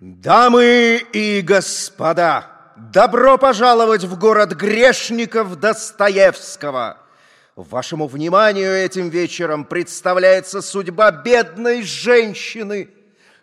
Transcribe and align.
Дамы 0.00 1.02
и 1.12 1.40
господа, 1.40 2.46
добро 2.76 3.38
пожаловать 3.38 4.02
в 4.04 4.18
город 4.18 4.54
грешников 4.54 5.60
Достоевского. 5.60 6.98
Вашему 7.54 8.08
вниманию 8.08 8.72
этим 8.72 9.08
вечером 9.08 9.64
представляется 9.64 10.62
судьба 10.62 11.12
бедной 11.12 11.82
женщины. 11.82 12.88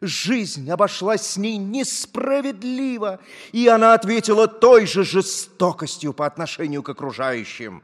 Жизнь 0.02 0.70
обошлась 0.70 1.26
с 1.26 1.38
ней 1.38 1.56
несправедливо, 1.56 3.20
и 3.54 3.68
она 3.68 3.94
ответила 3.94 4.50
той 4.50 4.88
же 4.88 5.06
жестокостью 5.06 6.12
по 6.12 6.26
отношению 6.26 6.84
к 6.84 6.90
окружающим. 6.90 7.82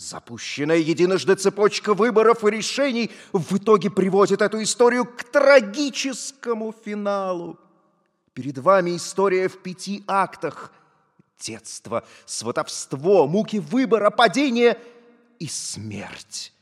Запущенная 0.00 0.78
единожды 0.78 1.34
цепочка 1.34 1.92
выборов 1.92 2.42
и 2.42 2.50
решений 2.50 3.10
в 3.34 3.58
итоге 3.58 3.90
приводит 3.90 4.40
эту 4.40 4.62
историю 4.62 5.04
к 5.04 5.24
трагическому 5.24 6.72
финалу. 6.72 7.58
Перед 8.32 8.56
вами 8.56 8.96
история 8.96 9.46
в 9.46 9.58
пяти 9.58 10.02
актах. 10.06 10.72
Детство, 11.38 12.02
сватовство, 12.24 13.28
муки 13.28 13.58
выбора, 13.58 14.08
падение 14.08 14.78
и 15.38 15.46
смерть. 15.46 16.54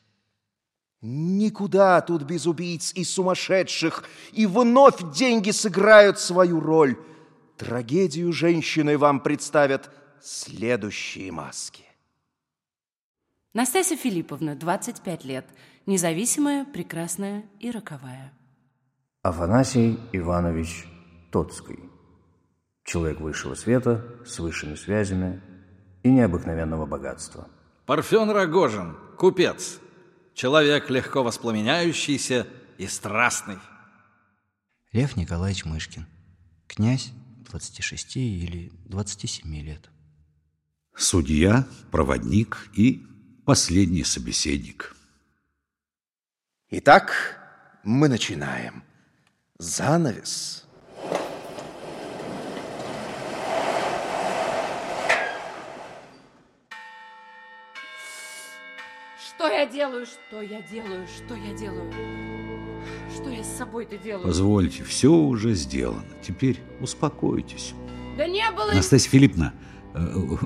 Никуда 1.01 2.01
тут 2.01 2.23
без 2.23 2.45
убийц 2.45 2.93
и 2.95 3.05
сумасшедших, 3.05 4.03
и 4.33 4.47
вновь 4.47 5.13
деньги 5.15 5.53
сыграют 5.53 6.19
свою 6.19 6.59
роль. 6.59 6.97
Трагедию 7.57 8.33
женщины 8.33 8.99
вам 8.99 9.21
представят 9.21 9.91
следующие 10.21 11.31
маски. 11.31 11.88
Настасья 13.55 13.97
Филипповна, 13.97 14.55
25 14.55 15.25
лет, 15.25 15.47
независимая, 15.87 16.67
прекрасная 16.67 17.45
и 17.59 17.71
роковая. 17.71 18.33
Афанасий 19.23 19.99
Иванович 20.13 20.87
Тоцкий. 21.33 21.79
Человек 22.85 23.21
высшего 23.21 23.55
света, 23.55 24.05
с 24.27 24.39
высшими 24.39 24.75
связями 24.75 25.41
и 26.03 26.11
необыкновенного 26.11 26.85
богатства. 26.85 27.49
Парфен 27.87 28.31
Рогожин, 28.31 28.97
купец. 29.17 29.81
Человек 30.35 30.91
легко 30.91 31.23
воспламеняющийся 31.23 32.47
и 32.77 32.87
страстный. 32.87 33.59
Лев 34.93 35.17
Николаевич 35.17 35.65
Мышкин. 35.65 36.07
Князь 36.67 37.13
26 37.49 38.17
или 38.17 38.73
27 38.85 39.55
лет. 39.63 39.91
Судья, 40.95 41.67
проводник 41.91 42.71
и 42.75 43.07
последний 43.49 44.05
собеседник. 44.05 44.95
Итак, 46.69 47.41
мы 47.83 48.07
начинаем. 48.11 48.83
Занавес. 49.57 50.67
Что 59.19 59.49
я 59.49 59.65
делаю? 59.65 60.05
Что 60.05 60.43
я 60.43 60.61
делаю? 60.61 61.07
Что 61.09 61.35
я 61.35 61.55
делаю? 61.55 61.91
Что 63.15 63.31
я 63.31 63.43
с 63.43 63.57
собой-то 63.57 63.97
делаю? 63.97 64.27
Позвольте, 64.27 64.85
все 64.85 65.11
уже 65.11 65.55
сделано. 65.55 66.05
Теперь 66.23 66.61
успокойтесь. 66.83 67.73
Да 68.19 68.27
не 68.27 68.51
было... 68.51 68.73
Настасья 68.73 69.09
Филипповна, 69.09 69.55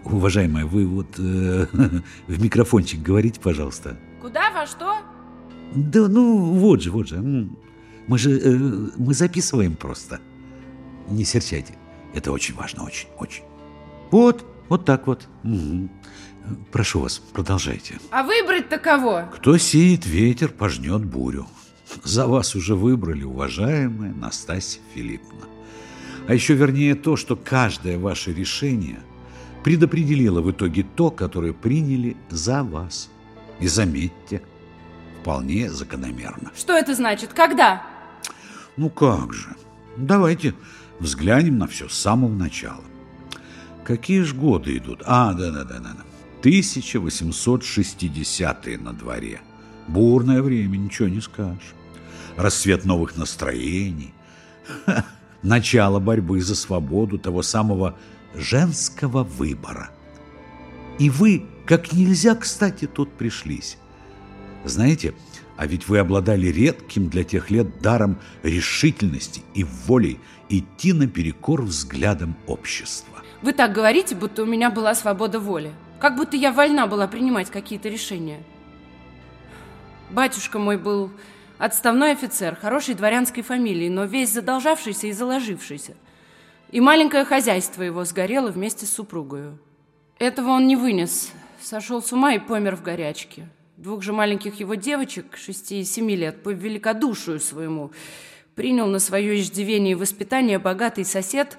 уважаемая, 0.04 0.66
вы 0.66 0.86
вот 0.86 1.18
э, 1.18 1.66
в 2.26 2.42
микрофончик 2.42 3.00
говорите, 3.00 3.40
пожалуйста. 3.40 3.96
Куда, 4.20 4.50
во 4.52 4.66
что? 4.66 4.98
Да 5.74 6.08
ну, 6.08 6.52
вот 6.54 6.82
же, 6.82 6.90
вот 6.90 7.08
же. 7.08 7.18
Мы 8.06 8.18
же, 8.18 8.38
э, 8.38 8.50
мы 8.96 9.14
записываем 9.14 9.74
просто. 9.74 10.20
Не 11.08 11.24
серчайте. 11.24 11.74
Это 12.14 12.30
очень 12.32 12.54
важно, 12.54 12.84
очень, 12.84 13.08
очень. 13.18 13.44
Вот, 14.10 14.44
вот 14.68 14.84
так 14.84 15.06
вот. 15.06 15.28
Угу. 15.44 15.88
Прошу 16.70 17.00
вас, 17.00 17.18
продолжайте. 17.18 17.98
А 18.10 18.22
выбрать-то 18.22 18.78
кого? 18.78 19.24
Кто 19.34 19.56
сеет 19.56 20.06
ветер, 20.06 20.48
пожнет 20.50 21.04
бурю. 21.04 21.46
За 22.04 22.26
вас 22.26 22.54
уже 22.54 22.74
выбрали, 22.74 23.24
уважаемая 23.24 24.12
Настасья 24.14 24.80
Филипповна. 24.94 25.46
А 26.26 26.34
еще 26.34 26.54
вернее 26.54 26.94
то, 26.94 27.16
что 27.16 27.36
каждое 27.36 27.98
ваше 27.98 28.32
решение 28.32 29.00
предопределило 29.64 30.40
в 30.40 30.50
итоге 30.50 30.82
то, 30.82 31.10
которое 31.10 31.52
приняли 31.52 32.16
за 32.30 32.62
вас. 32.62 33.10
И 33.60 33.68
заметьте, 33.68 34.42
вполне 35.20 35.70
закономерно. 35.70 36.50
Что 36.56 36.72
это 36.72 36.94
значит? 36.94 37.32
Когда? 37.32 37.86
Ну 38.76 38.90
как 38.90 39.32
же. 39.32 39.54
Давайте 39.96 40.54
взглянем 40.98 41.58
на 41.58 41.66
все 41.66 41.88
с 41.88 41.94
самого 41.94 42.34
начала. 42.34 42.84
Какие 43.84 44.22
же 44.22 44.34
годы 44.34 44.78
идут? 44.78 45.02
А, 45.04 45.34
да-да-да-да. 45.34 45.96
1860-е 46.42 48.78
на 48.78 48.92
дворе. 48.92 49.40
Бурное 49.88 50.42
время, 50.42 50.76
ничего 50.76 51.08
не 51.08 51.20
скажешь. 51.20 51.74
Рассвет 52.36 52.84
новых 52.84 53.16
настроений. 53.16 54.14
Ха, 54.86 55.04
начало 55.42 55.98
борьбы 56.00 56.40
за 56.40 56.54
свободу 56.54 57.18
того 57.18 57.42
самого 57.42 57.96
женского 58.34 59.24
выбора. 59.24 59.90
И 60.98 61.10
вы, 61.10 61.46
как 61.66 61.92
нельзя, 61.92 62.34
кстати, 62.34 62.86
тут 62.86 63.12
пришлись. 63.12 63.78
Знаете, 64.64 65.14
а 65.56 65.66
ведь 65.66 65.88
вы 65.88 65.98
обладали 65.98 66.46
редким 66.46 67.08
для 67.08 67.24
тех 67.24 67.50
лет 67.50 67.80
даром 67.80 68.18
решительности 68.42 69.42
и 69.54 69.64
волей 69.64 70.20
идти 70.48 70.92
наперекор 70.92 71.62
взглядам 71.62 72.36
общества. 72.46 73.22
Вы 73.42 73.52
так 73.52 73.72
говорите, 73.72 74.14
будто 74.14 74.42
у 74.42 74.46
меня 74.46 74.70
была 74.70 74.94
свобода 74.94 75.40
воли. 75.40 75.72
Как 76.00 76.16
будто 76.16 76.36
я 76.36 76.52
вольна 76.52 76.86
была 76.86 77.06
принимать 77.06 77.50
какие-то 77.50 77.88
решения. 77.88 78.42
Батюшка 80.10 80.58
мой 80.58 80.76
был 80.76 81.10
отставной 81.58 82.12
офицер, 82.12 82.56
хорошей 82.56 82.94
дворянской 82.94 83.42
фамилии, 83.42 83.88
но 83.88 84.04
весь 84.04 84.32
задолжавшийся 84.32 85.06
и 85.06 85.12
заложившийся. 85.12 85.94
И 86.72 86.80
маленькое 86.80 87.24
хозяйство 87.24 87.82
его 87.82 88.04
сгорело 88.04 88.50
вместе 88.50 88.86
с 88.86 88.92
супругою. 88.92 89.58
Этого 90.18 90.48
он 90.48 90.66
не 90.66 90.74
вынес, 90.74 91.30
сошел 91.60 92.02
с 92.02 92.12
ума 92.12 92.34
и 92.34 92.38
помер 92.40 92.74
в 92.74 92.82
горячке. 92.82 93.48
Двух 93.76 94.02
же 94.02 94.12
маленьких 94.12 94.58
его 94.58 94.74
девочек, 94.74 95.36
шести 95.36 95.80
и 95.80 95.84
семи 95.84 96.16
лет, 96.16 96.42
по 96.42 96.48
великодушию 96.48 97.38
своему, 97.38 97.92
принял 98.54 98.86
на 98.86 98.98
свое 98.98 99.38
иждивение 99.38 99.92
и 99.92 99.96
воспитание 99.96 100.58
богатый 100.58 101.04
сосед 101.04 101.58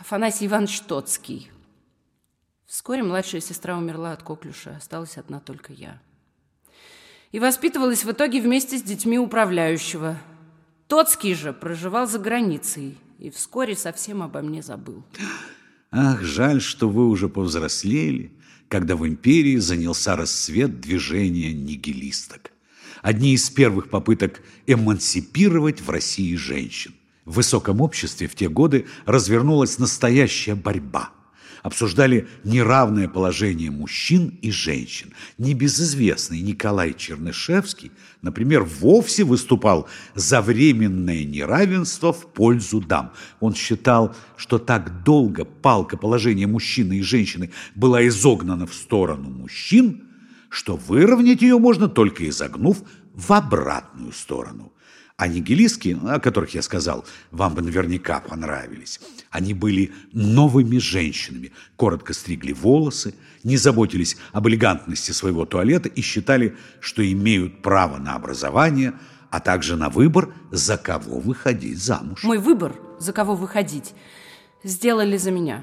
Афанасий 0.00 0.46
Иванович 0.46 0.80
Тоцкий. 0.80 1.50
Вскоре 2.66 3.02
младшая 3.02 3.40
сестра 3.40 3.76
умерла 3.76 4.12
от 4.12 4.22
коклюша, 4.22 4.74
осталась 4.76 5.18
одна 5.18 5.38
только 5.38 5.72
я 5.72 6.00
и 7.32 7.38
воспитывалась 7.38 8.04
в 8.04 8.12
итоге 8.12 8.40
вместе 8.40 8.78
с 8.78 8.82
детьми 8.82 9.18
управляющего. 9.18 10.16
Тоцкий 10.86 11.34
же 11.34 11.52
проживал 11.54 12.06
за 12.06 12.18
границей 12.18 12.98
и 13.22 13.30
вскоре 13.30 13.76
совсем 13.76 14.20
обо 14.20 14.42
мне 14.42 14.62
забыл. 14.62 15.04
Ах, 15.92 16.22
жаль, 16.22 16.60
что 16.60 16.88
вы 16.88 17.08
уже 17.08 17.28
повзрослели, 17.28 18.32
когда 18.66 18.96
в 18.96 19.06
империи 19.06 19.58
занялся 19.58 20.16
расцвет 20.16 20.80
движения 20.80 21.52
нигилисток. 21.52 22.50
Одни 23.00 23.34
из 23.34 23.48
первых 23.48 23.90
попыток 23.90 24.42
эмансипировать 24.66 25.80
в 25.80 25.88
России 25.88 26.34
женщин. 26.34 26.94
В 27.24 27.34
высоком 27.34 27.80
обществе 27.80 28.26
в 28.26 28.34
те 28.34 28.48
годы 28.48 28.86
развернулась 29.06 29.78
настоящая 29.78 30.56
борьба– 30.56 31.10
обсуждали 31.62 32.28
неравное 32.44 33.08
положение 33.08 33.70
мужчин 33.70 34.38
и 34.42 34.50
женщин. 34.50 35.12
Небезызвестный 35.38 36.40
Николай 36.40 36.92
Чернышевский, 36.92 37.92
например, 38.20 38.62
вовсе 38.64 39.24
выступал 39.24 39.88
за 40.14 40.42
временное 40.42 41.24
неравенство 41.24 42.12
в 42.12 42.26
пользу 42.32 42.80
дам. 42.80 43.12
Он 43.40 43.54
считал, 43.54 44.14
что 44.36 44.58
так 44.58 45.04
долго 45.04 45.44
палка 45.44 45.96
положения 45.96 46.46
мужчины 46.46 46.98
и 46.98 47.02
женщины 47.02 47.50
была 47.74 48.06
изогнана 48.06 48.66
в 48.66 48.74
сторону 48.74 49.30
мужчин, 49.30 50.08
что 50.48 50.76
выровнять 50.76 51.42
ее 51.42 51.58
можно 51.58 51.88
только 51.88 52.28
изогнув 52.28 52.82
в 53.14 53.32
обратную 53.32 54.12
сторону. 54.12 54.71
А 55.22 55.28
нигилистки, 55.28 55.96
о 56.02 56.18
которых 56.18 56.52
я 56.52 56.62
сказал, 56.62 57.04
вам 57.30 57.54
бы 57.54 57.62
наверняка 57.62 58.18
понравились. 58.18 59.00
Они 59.30 59.54
были 59.54 59.92
новыми 60.12 60.78
женщинами, 60.78 61.52
коротко 61.76 62.12
стригли 62.12 62.52
волосы, 62.52 63.14
не 63.44 63.56
заботились 63.56 64.16
об 64.32 64.48
элегантности 64.48 65.12
своего 65.12 65.44
туалета 65.44 65.88
и 65.88 66.00
считали, 66.00 66.56
что 66.80 67.08
имеют 67.08 67.62
право 67.62 67.98
на 67.98 68.16
образование, 68.16 68.94
а 69.30 69.38
также 69.38 69.76
на 69.76 69.90
выбор, 69.90 70.34
за 70.50 70.76
кого 70.76 71.20
выходить 71.20 71.78
замуж. 71.78 72.24
Мой 72.24 72.38
выбор, 72.38 72.74
за 72.98 73.12
кого 73.12 73.36
выходить, 73.36 73.94
сделали 74.64 75.16
за 75.18 75.30
меня. 75.30 75.62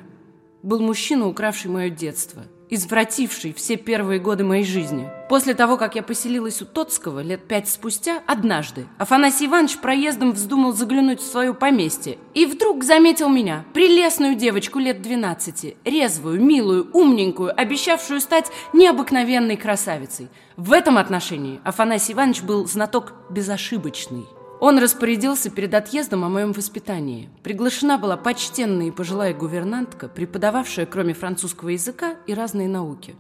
Был 0.64 0.80
мужчина, 0.80 1.28
укравший 1.28 1.70
мое 1.70 1.90
детство. 1.90 2.46
Извративший 2.70 3.54
все 3.54 3.76
первые 3.76 4.20
годы 4.20 4.44
моей 4.44 4.64
жизни. 4.64 5.10
После 5.30 5.54
того, 5.54 5.78
как 5.78 5.96
я 5.96 6.04
поселилась 6.04 6.62
у 6.62 6.66
Тоцкого 6.66 7.22
лет 7.22 7.48
пять 7.48 7.68
спустя, 7.68 8.22
однажды 8.26 8.88
Афанасий 8.98 9.48
Иванович 9.48 9.78
проездом 9.78 10.32
вздумал 10.32 10.74
заглянуть 10.74 11.22
в 11.22 11.30
свое 11.30 11.54
поместье 11.54 12.18
и 12.34 12.46
вдруг 12.46 12.84
заметил 12.84 13.30
меня, 13.30 13.66
прелестную 13.74 14.36
девочку 14.36 14.80
лет 14.80 15.02
12, 15.02 15.76
резвую, 15.86 16.42
милую, 16.42 16.90
умненькую, 16.94 17.60
обещавшую 17.60 18.22
стать 18.22 18.52
необыкновенной 18.74 19.58
красавицей. 19.58 20.30
В 20.58 20.74
этом 20.74 20.98
отношении 20.98 21.62
Афанасий 21.64 22.14
Иванович 22.14 22.42
был 22.42 22.68
знаток 22.68 23.14
безошибочный. 23.30 24.26
Он 24.60 24.78
распорядился 24.78 25.50
перед 25.50 25.74
отъездом 25.74 26.26
о 26.26 26.30
моем 26.30 26.52
воспитании. 26.52 27.30
Приглашена 27.44 27.98
была 27.98 28.18
почтенная 28.18 28.88
и 28.88 28.92
пожилая 28.92 29.34
гувернантка, 29.34 30.10
преподававшая 30.10 30.86
кроме 30.86 31.14
французского 31.14 31.70
языка 31.70 32.16
и 32.28 32.34
разные 32.34 32.68
науки. 32.68 33.16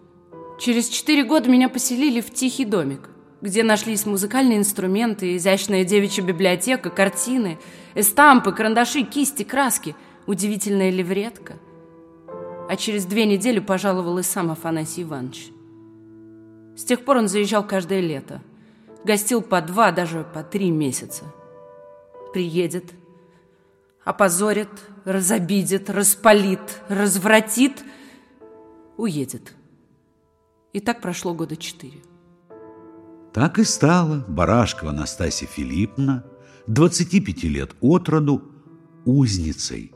Через 0.60 0.90
четыре 0.90 1.24
года 1.24 1.50
меня 1.50 1.70
поселили 1.70 2.20
в 2.20 2.34
тихий 2.34 2.66
домик, 2.66 3.10
где 3.42 3.64
нашлись 3.64 4.06
музыкальные 4.06 4.58
инструменты, 4.58 5.38
изящная 5.38 5.86
девичья 5.86 6.24
библиотека, 6.24 6.90
картины, 6.90 7.58
эстампы, 7.96 8.52
карандаши, 8.52 9.04
кисти, 9.04 9.44
краски, 9.44 9.96
удивительная 10.28 10.90
левретка. 10.90 11.54
А 12.70 12.76
через 12.76 13.06
две 13.06 13.26
недели 13.26 13.60
пожаловал 13.60 14.18
и 14.18 14.24
сам 14.24 14.52
Афанасий 14.52 15.04
Иванович. 15.04 15.52
С 16.76 16.84
тех 16.84 17.06
пор 17.06 17.18
он 17.18 17.30
заезжал 17.30 17.66
каждое 17.66 18.02
лето– 18.02 18.42
Гостил 19.04 19.42
по 19.42 19.62
два, 19.62 19.92
даже 19.92 20.24
по 20.24 20.44
три 20.44 20.72
месяца. 20.72 21.26
Приедет, 22.34 22.94
опозорит, 24.04 24.70
разобидит, 25.06 25.90
распалит, 25.90 26.82
развратит, 26.90 27.84
уедет. 28.98 29.54
И 30.74 30.80
так 30.80 31.02
прошло 31.02 31.34
года 31.34 31.56
четыре. 31.56 32.00
Так 33.34 33.60
и 33.60 33.64
стала 33.64 34.26
Барашкова 34.28 34.92
Настасья 34.92 35.48
Филипповна, 35.48 36.26
25 36.68 37.44
лет 37.44 37.76
от 37.82 38.10
роду, 38.10 38.44
узницей, 39.06 39.94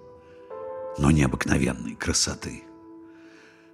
но 0.98 1.12
необыкновенной 1.12 1.96
красоты. 1.96 2.64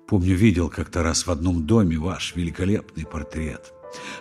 Помню, 0.08 0.36
видел 0.36 0.70
как-то 0.70 1.04
раз 1.04 1.28
в 1.28 1.32
одном 1.32 1.66
доме 1.66 1.98
ваш 1.98 2.36
великолепный 2.36 3.06
портрет. 3.06 3.74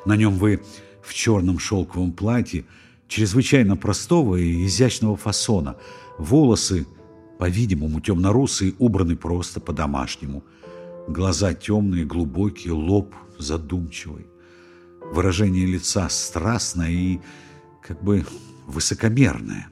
На 0.05 0.17
нем 0.17 0.35
вы 0.35 0.63
в 1.09 1.15
черном 1.15 1.59
шелковом 1.59 2.13
платье, 2.13 2.67
чрезвычайно 3.09 3.77
простого 3.77 4.37
и 4.37 4.67
изящного 4.67 5.17
фасона. 5.17 5.77
Волосы, 6.19 6.87
по-видимому, 7.39 8.01
темно-русые, 8.01 8.75
убраны 8.79 9.17
просто 9.17 9.59
по-домашнему. 9.59 10.45
Глаза 11.09 11.55
темные, 11.55 12.05
глубокие, 12.05 12.75
лоб 12.75 13.15
задумчивый. 13.39 14.27
Выражение 15.13 15.65
лица 15.65 16.11
страстное 16.11 16.91
и 16.91 17.21
как 17.83 18.03
бы 18.03 18.27
высокомерное. 18.67 19.69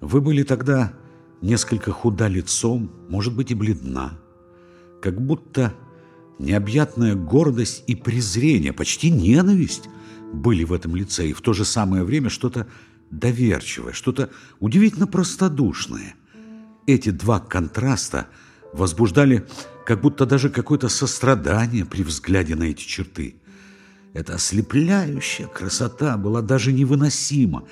Вы 0.00 0.22
были 0.22 0.42
тогда 0.42 0.94
несколько 1.42 1.92
худа 1.92 2.28
лицом, 2.28 2.90
может 3.10 3.36
быть, 3.36 3.50
и 3.50 3.54
бледна. 3.54 4.18
Как 5.02 5.20
будто 5.20 5.74
необъятная 6.38 7.14
гордость 7.14 7.84
и 7.86 7.94
презрение, 7.94 8.72
почти 8.72 9.10
ненависть 9.10 9.90
были 10.32 10.64
в 10.64 10.72
этом 10.72 10.96
лице, 10.96 11.28
и 11.28 11.32
в 11.32 11.40
то 11.40 11.52
же 11.52 11.64
самое 11.64 12.04
время 12.04 12.30
что-то 12.30 12.66
доверчивое, 13.10 13.92
что-то 13.92 14.30
удивительно 14.60 15.06
простодушное. 15.06 16.14
Эти 16.86 17.10
два 17.10 17.40
контраста 17.40 18.28
возбуждали 18.72 19.46
как 19.86 20.00
будто 20.00 20.26
даже 20.26 20.50
какое-то 20.50 20.88
сострадание 20.88 21.84
при 21.84 22.02
взгляде 22.02 22.54
на 22.54 22.64
эти 22.64 22.82
черты. 22.82 23.36
Эта 24.12 24.34
ослепляющая 24.34 25.46
красота 25.46 26.16
была 26.16 26.42
даже 26.42 26.72
невыносима. 26.72 27.64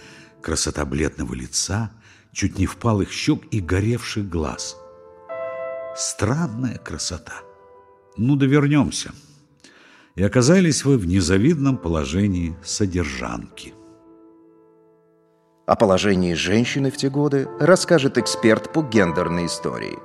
Красота 0.43 0.85
бледного 0.85 1.35
лица, 1.35 1.91
чуть 2.33 2.59
не 2.59 2.67
впалых 2.67 3.11
щек 3.11 3.43
и 3.51 3.61
горевших 3.61 4.29
глаз. 4.29 4.77
Странная 5.97 6.79
красота. 6.79 7.43
Ну 8.17 8.37
да 8.37 8.47
вернемся 8.47 9.13
и 10.17 10.25
оказались 10.25 10.85
вы 10.85 10.97
в 10.97 11.07
незавидном 11.07 11.77
положении 11.77 12.57
содержанки. 12.65 13.75
О 15.67 15.77
положении 15.77 16.35
женщины 16.35 16.91
в 16.91 16.97
те 16.97 17.11
годы 17.11 17.49
расскажет 17.61 18.19
эксперт 18.19 18.73
по 18.73 18.83
гендерной 18.83 19.47
истории. 19.47 19.99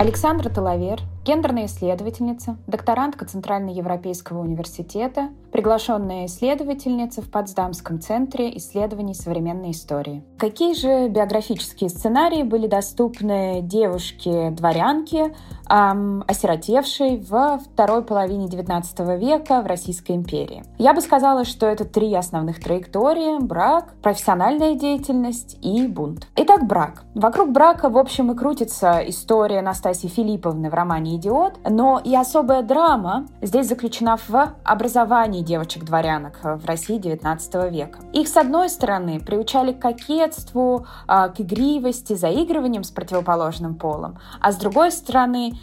Александра 0.00 0.48
Талавер, 0.48 1.00
гендерная 1.24 1.66
исследовательница, 1.66 2.56
докторантка 2.68 3.24
Центральноевропейского 3.24 4.42
университета, 4.42 5.30
приглашенная 5.50 6.26
исследовательница 6.26 7.20
в 7.20 7.28
Потсдамском 7.28 8.00
центре 8.00 8.56
исследований 8.58 9.14
современной 9.14 9.72
истории. 9.72 10.22
Какие 10.38 10.74
же 10.74 11.08
биографические 11.08 11.90
сценарии 11.90 12.44
были 12.44 12.68
доступны 12.68 13.60
девушке-дворянке, 13.60 15.34
эм, 15.68 16.24
осиротевшей 16.26 17.24
во 17.28 17.58
второй 17.58 18.02
половине 18.02 18.46
XIX 18.46 19.18
века 19.18 19.62
в 19.62 19.66
Российской 19.66 20.12
империи? 20.12 20.64
Я 20.78 20.94
бы 20.94 21.00
сказала, 21.00 21.44
что 21.44 21.66
это 21.66 21.84
три 21.84 22.14
основных 22.14 22.60
траектории– 22.60 23.38
брак, 23.40 23.94
профессиональная 24.02 24.74
деятельность 24.74 25.58
и 25.62 25.86
бунт. 25.86 26.28
Итак, 26.36 26.66
брак. 26.66 27.04
Вокруг 27.14 27.50
брака, 27.50 27.88
в 27.88 27.98
общем, 27.98 28.32
и 28.32 28.36
крутится 28.36 29.00
история 29.06 29.62
Настасьи 29.62 30.08
Филипповны 30.08 30.70
в 30.70 30.74
романе 30.74 31.16
«Идиот», 31.16 31.58
но 31.68 32.00
и 32.02 32.14
особая 32.14 32.62
драма 32.62 33.26
здесь 33.42 33.68
заключена 33.68 34.16
в 34.28 34.54
образовании 34.64 35.42
девочек-дворянок 35.42 36.38
в 36.42 36.66
России 36.66 36.98
XIX 36.98 37.70
века. 37.70 38.00
Их, 38.12 38.28
с 38.28 38.36
одной 38.36 38.68
стороны, 38.68 39.20
приучали 39.20 39.72
к 39.72 39.80
кокетству, 39.80 40.86
а, 41.06 41.28
к 41.28 41.40
игривости, 41.40 42.14
заигрываниям 42.14 42.84
с 42.84 42.90
противоположным 42.90 43.74
полом, 43.74 44.18
а 44.40 44.52
с 44.52 44.56
другой 44.56 44.92
стороны, 44.92 45.57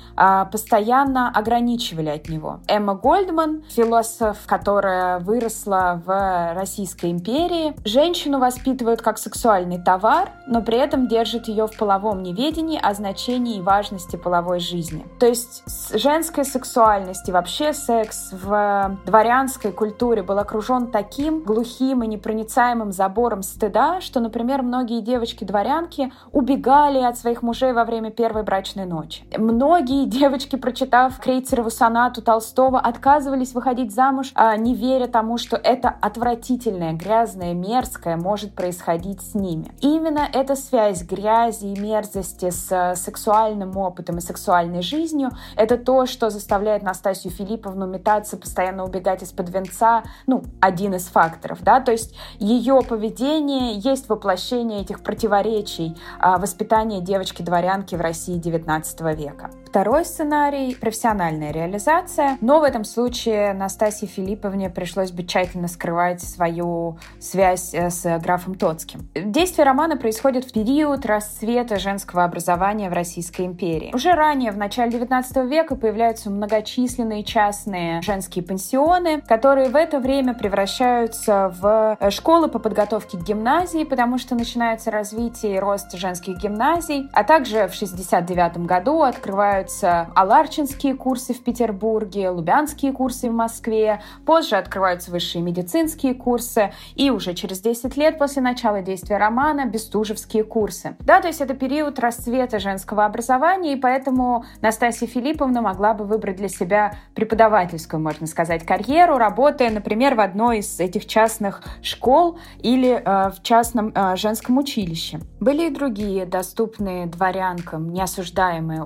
постоянно 0.51 1.29
ограничивали 1.29 2.09
от 2.09 2.29
него. 2.29 2.59
Эмма 2.67 2.95
Гольдман, 2.95 3.63
философ, 3.69 4.37
которая 4.45 5.19
выросла 5.19 6.01
в 6.05 6.53
Российской 6.53 7.11
империи, 7.11 7.75
женщину 7.83 8.39
воспитывают 8.39 9.01
как 9.01 9.17
сексуальный 9.17 9.77
товар, 9.77 10.31
но 10.47 10.61
при 10.61 10.77
этом 10.77 11.07
держат 11.07 11.47
ее 11.47 11.67
в 11.67 11.77
половом 11.77 12.23
неведении 12.23 12.79
о 12.81 12.93
значении 12.93 13.57
и 13.57 13.61
важности 13.61 14.15
половой 14.15 14.59
жизни. 14.59 15.05
То 15.19 15.27
есть 15.27 15.63
женская 15.93 16.45
сексуальность 16.45 17.27
и 17.27 17.31
вообще 17.31 17.73
секс 17.73 18.31
в 18.31 18.97
дворянской 19.05 19.71
культуре 19.71 20.23
был 20.23 20.39
окружен 20.39 20.91
таким 20.91 21.43
глухим 21.43 22.03
и 22.03 22.07
непроницаемым 22.07 22.91
забором 22.91 23.43
стыда, 23.43 23.99
что, 23.99 24.21
например, 24.21 24.61
многие 24.61 25.01
девочки-дворянки 25.01 26.13
убегали 26.31 26.99
от 26.99 27.17
своих 27.17 27.41
мужей 27.41 27.73
во 27.73 27.83
время 27.83 28.11
первой 28.11 28.43
брачной 28.43 28.85
ночи. 28.85 29.23
Многие 29.37 29.84
девочки, 29.85 30.55
прочитав 30.55 31.19
Крейцерову 31.19 31.69
сонату 31.69 32.21
Толстого, 32.21 32.79
отказывались 32.79 33.53
выходить 33.53 33.93
замуж, 33.93 34.31
а 34.35 34.55
не 34.57 34.73
веря 34.73 35.07
тому, 35.07 35.37
что 35.37 35.55
это 35.55 35.95
отвратительное, 36.01 36.93
грязное, 36.93 37.53
мерзкое 37.53 38.17
может 38.17 38.55
происходить 38.55 39.21
с 39.21 39.35
ними. 39.35 39.71
Именно 39.81 40.27
эта 40.33 40.55
связь 40.55 41.03
грязи 41.03 41.65
и 41.65 41.79
мерзости 41.79 42.49
с 42.49 42.95
сексуальным 42.95 43.77
опытом 43.77 44.17
и 44.17 44.21
сексуальной 44.21 44.81
жизнью— 44.81 45.31
это 45.55 45.77
то, 45.77 46.05
что 46.05 46.29
заставляет 46.29 46.83
Настасью 46.83 47.31
Филипповну 47.31 47.85
метаться, 47.85 48.37
постоянно 48.37 48.83
убегать 48.83 49.23
из-под 49.23 49.49
венца, 49.49 50.03
ну, 50.27 50.43
один 50.59 50.95
из 50.95 51.05
факторов, 51.05 51.61
да, 51.61 51.79
то 51.79 51.91
есть 51.91 52.15
ее 52.39 52.81
поведение 52.87 53.75
есть 53.75 54.09
воплощение 54.09 54.81
этих 54.81 55.01
противоречий 55.01 55.95
а, 56.19 56.37
воспитания 56.37 57.01
девочки-дворянки 57.01 57.95
в 57.95 58.01
России 58.01 58.39
XIX 58.39 59.15
века. 59.15 59.51
Второй 59.75 60.05
сценарий— 60.05 60.73
профессиональная 60.79 61.51
реализация, 61.51 62.37
но 62.39 62.61
в 62.61 62.63
этом 62.63 62.85
случае 62.85 63.51
Настасье 63.51 64.07
Филипповне 64.07 64.69
пришлось 64.69 65.11
бы 65.11 65.23
тщательно 65.25 65.67
скрывать 65.67 66.21
свою 66.21 66.97
связь 67.19 67.73
э, 67.73 67.89
с 67.89 68.19
графом 68.19 68.55
Тоцким. 68.55 69.09
Действие 69.13 69.65
романа 69.65 69.97
происходит 69.97 70.45
в 70.45 70.53
период 70.53 71.05
расцвета 71.05 71.77
женского 71.77 72.23
образования 72.23 72.89
в 72.89 72.93
Российской 72.93 73.41
империи. 73.41 73.91
Уже 73.93 74.13
ранее, 74.13 74.53
в 74.53 74.57
начале 74.57 74.97
XIX 74.97 75.45
века, 75.45 75.75
появляются 75.75 76.29
многочисленные 76.29 77.25
частные 77.25 78.01
женские 78.01 78.45
пансионы, 78.45 79.19
которые 79.27 79.67
в 79.67 79.75
это 79.75 79.99
время 79.99 80.33
превращаются 80.35 81.53
в 81.59 81.97
э, 81.99 82.11
школы 82.11 82.47
по 82.47 82.59
подготовке 82.59 83.17
к 83.17 83.23
гимназии, 83.23 83.83
потому 83.83 84.19
что 84.19 84.35
начинается 84.35 84.89
развитие 84.89 85.57
и 85.57 85.59
рост 85.59 85.91
женских 85.97 86.37
гимназий, 86.37 87.09
а 87.11 87.25
также 87.25 87.67
в 87.67 87.73
69 87.73 88.59
году 88.59 89.01
открываются 89.01 89.64
открываются 89.65 90.11
Аларчинские 90.15 90.95
курсы 90.95 91.33
в 91.33 91.43
Петербурге, 91.43 92.29
Лубянские 92.29 92.91
курсы 92.91 93.29
в 93.29 93.33
Москве, 93.33 94.01
позже 94.25 94.55
открываются 94.55 95.11
высшие 95.11 95.41
медицинские 95.41 96.13
курсы, 96.13 96.71
и 96.95 97.09
уже 97.09 97.33
через 97.33 97.61
10 97.61 97.97
лет 97.97 98.19
после 98.19 98.41
начала 98.41 98.81
действия 98.81 99.17
романа 99.17 99.65
Бестужевские 99.65 100.43
курсы. 100.43 100.95
Да, 100.99 101.19
то 101.19 101.27
есть 101.27 101.41
это 101.41 101.55
период 101.55 101.99
расцвета 101.99 102.59
женского 102.59 103.05
образования, 103.05 103.73
и 103.73 103.75
поэтому 103.75 104.45
Настасья 104.61 105.07
Филипповна 105.07 105.61
могла 105.61 105.93
бы 105.93 106.05
выбрать 106.05 106.35
для 106.35 106.49
себя 106.49 106.93
преподавательскую, 107.15 107.99
можно 107.99 108.27
сказать, 108.27 108.65
карьеру, 108.65 109.17
работая, 109.17 109.71
например, 109.71 110.15
в 110.15 110.19
одной 110.19 110.59
из 110.59 110.79
этих 110.79 111.07
частных 111.07 111.63
школ 111.81 112.37
или 112.59 113.01
э, 113.03 113.31
в 113.31 113.41
частном 113.41 113.91
э, 113.95 114.15
женском 114.15 114.57
училище. 114.57 115.19
Были 115.39 115.67
и 115.67 115.69
другие 115.73 116.25
доступные 116.25 117.07
дворянкам, 117.07 117.91
не 117.91 118.01
осуждаемые 118.01 118.83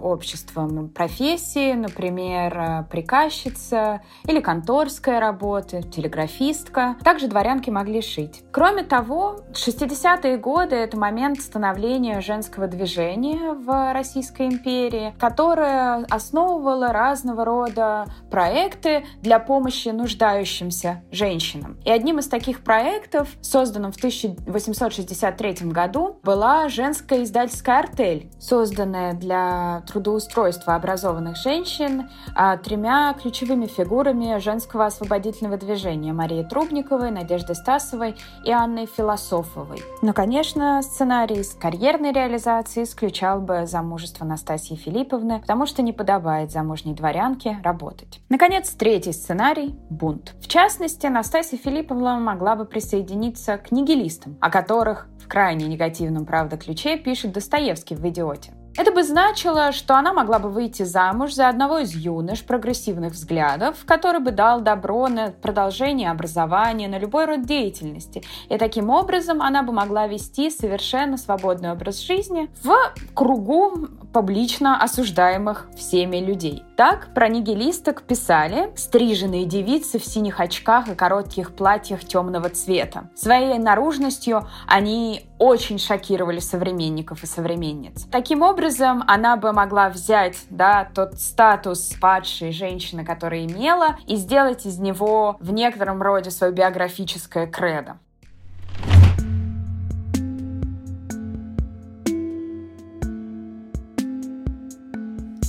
обществом 0.70 0.90
профессии, 0.90 1.74
например, 1.74 2.58
э, 2.58 2.84
приказчица 2.90 4.02
или 4.26 4.40
конторская 4.40 5.20
работа, 5.20 5.82
телеграфистка. 5.82 6.96
Также 7.04 7.28
дворянки 7.28 7.70
могли 7.70 8.02
шить. 8.02 8.44
Кроме 8.52 8.84
того, 8.84 9.40
60-е 9.54 10.38
годы— 10.38 10.76
это 10.78 10.98
момент 10.98 11.42
становления 11.42 12.22
женского 12.22 12.68
движения 12.68 13.54
в 13.54 13.94
Российской 13.94 14.48
империи, 14.48 15.14
которое 15.20 16.06
основывало 16.10 16.92
разного 16.92 17.46
рода 17.46 18.06
проекты 18.30 19.06
для 19.22 19.40
помощи 19.40 19.90
нуждающимся 19.90 21.04
женщинам. 21.12 21.78
И 21.86 21.92
одним 21.92 22.20
из 22.20 22.28
таких 22.28 22.64
проектов, 22.64 23.30
созданным 23.42 23.92
в 23.92 23.98
1863 23.98 25.70
году, 25.72 26.20
была 26.24 26.70
женская 26.70 27.24
издательская 27.24 27.80
артель, 27.80 28.30
созданная 28.40 29.14
для 29.14 29.84
трудоустройства 29.88 30.49
образованных 30.76 31.38
женщин 31.38 32.10
а, 32.36 32.58
тремя 32.58 33.14
ключевыми 33.14 33.66
фигурами 33.66 34.40
женского 34.40 34.86
освободительного 34.86 35.58
движения 35.58 36.14
Марией 36.14 36.44
Трубниковой, 36.44 37.12
Надеждой 37.12 37.56
Стасовой 37.56 38.16
и 38.44 38.52
Анной 38.52 38.86
Философовой. 38.86 39.82
Но, 40.02 40.14
конечно, 40.14 40.82
сценарий 40.82 41.44
с 41.44 41.54
карьерной 41.54 42.12
реализацией 42.12 42.86
исключал 42.86 43.40
бы 43.42 43.66
замужество 43.66 44.26
Настасьи 44.26 44.76
Филипповны, 44.76 45.40
потому 45.42 45.66
что 45.66 45.82
не 45.82 45.94
подобает 45.94 46.52
замужней 46.52 46.94
дворянке 46.94 47.60
работать. 47.64 48.22
Наконец, 48.30 48.70
третий 48.72 49.14
сценарий– 49.14 49.76
бунт. 49.90 50.36
В 50.42 50.48
частности, 50.48 51.08
Настасья 51.08 51.58
Филипповна 51.58 52.20
могла 52.20 52.56
бы 52.56 52.66
присоединиться 52.66 53.58
к 53.58 53.72
нигилистам, 53.72 54.38
о 54.42 54.50
которых 54.50 55.08
в 55.20 55.28
крайне 55.28 55.68
негативном, 55.68 56.26
правда, 56.26 56.58
ключе 56.58 56.98
пишет 56.98 57.34
Достоевский 57.34 57.96
в 57.96 58.08
«Идиоте». 58.08 58.59
Это 58.80 58.94
бы 58.94 59.04
значило, 59.04 59.74
что 59.74 59.98
она 59.98 60.14
могла 60.14 60.40
бы 60.40 60.48
выйти 60.48 60.84
замуж 60.84 61.34
за 61.34 61.50
одного 61.50 61.80
из 61.80 61.94
юнош 61.94 62.46
прогрессивных 62.46 63.12
взглядов, 63.12 63.80
который 63.86 64.22
бы 64.22 64.32
дал 64.32 64.62
добро 64.62 65.10
на 65.10 65.32
продолжение 65.32 66.10
образования, 66.10 66.88
на 66.88 66.98
любой 66.98 67.26
род 67.26 67.42
деятельности. 67.42 68.24
И 68.48 68.58
таким 68.58 68.90
образом 68.90 69.42
она 69.42 69.64
бы 69.64 69.74
могла 69.74 70.08
вести 70.08 70.50
совершенно 70.50 71.18
свободный 71.18 71.74
образ 71.74 72.00
жизни 72.00 72.50
в 72.64 72.74
кругу 73.14 73.90
публично 74.14 74.82
осуждаемых 74.82 75.68
всеми 75.76 76.18
людей. 76.18 76.64
Так 76.78 77.14
про 77.14 77.28
нигилисток 77.28 78.04
писали 78.04 78.72
стриженные 78.78 79.44
девицы 79.44 80.00
в 80.00 80.06
синих 80.06 80.40
очках 80.40 80.88
и 80.88 80.96
коротких 80.96 81.54
платьях 81.54 82.06
темного 82.06 82.50
цвета. 82.50 83.10
Своей 83.14 83.60
наружностью 83.60 84.48
они 84.68 85.26
очень 85.38 85.80
шокировали 85.80 86.40
современников 86.40 87.24
и 87.24 87.28
современниц. 87.28 88.06
Таким 88.10 88.42
образом, 88.42 88.69
она 89.08 89.36
бы 89.38 89.52
могла 89.52 89.90
взять 89.90 90.38
да, 90.50 90.90
тот 90.94 91.20
статус 91.20 91.94
падшей 92.00 92.52
женщины, 92.52 93.04
которую 93.04 93.46
имела, 93.46 93.98
и 94.08 94.16
сделать 94.16 94.66
из 94.66 94.80
него 94.80 95.38
в 95.40 95.52
некотором 95.52 96.02
роде 96.02 96.32
свое 96.32 96.54
биографическое 96.54 97.48
кредо. 97.48 97.98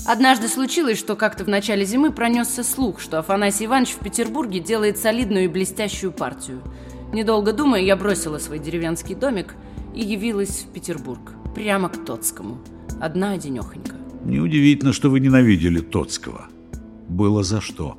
Однажды 0.07 0.49
случилось, 0.49 0.99
что 0.99 1.15
как-то 1.15 1.45
в 1.45 1.49
начале 1.49 1.85
зимы 1.85 2.11
пронесся 2.11 2.65
слух, 2.65 3.01
что 3.01 3.21
Афанасий 3.21 3.67
Иванович 3.67 3.91
в 3.91 3.99
Петербурге 4.01 4.59
делает 4.59 4.99
солидную 4.99 5.45
и 5.45 5.49
блестящую 5.49 6.11
партию. 6.11 6.63
Недолго 7.13 7.53
думая, 7.53 7.81
я 7.81 7.95
бросила 7.95 8.39
свой 8.39 8.59
деревенский 8.59 9.15
домик 9.15 9.55
и 9.95 10.01
явилась 10.01 10.65
в 10.65 10.73
Петербург, 10.73 11.21
прямо 11.55 11.89
к 11.89 12.05
Тоцкому. 12.05 12.59
Одна 13.01 13.33
одинехонька. 13.33 13.97
Неудивительно, 14.25 14.93
что 14.93 15.09
вы 15.09 15.21
ненавидели 15.21 15.81
Тоцкого. 15.81 16.49
Было 17.09 17.43
за 17.43 17.63
что. 17.63 17.97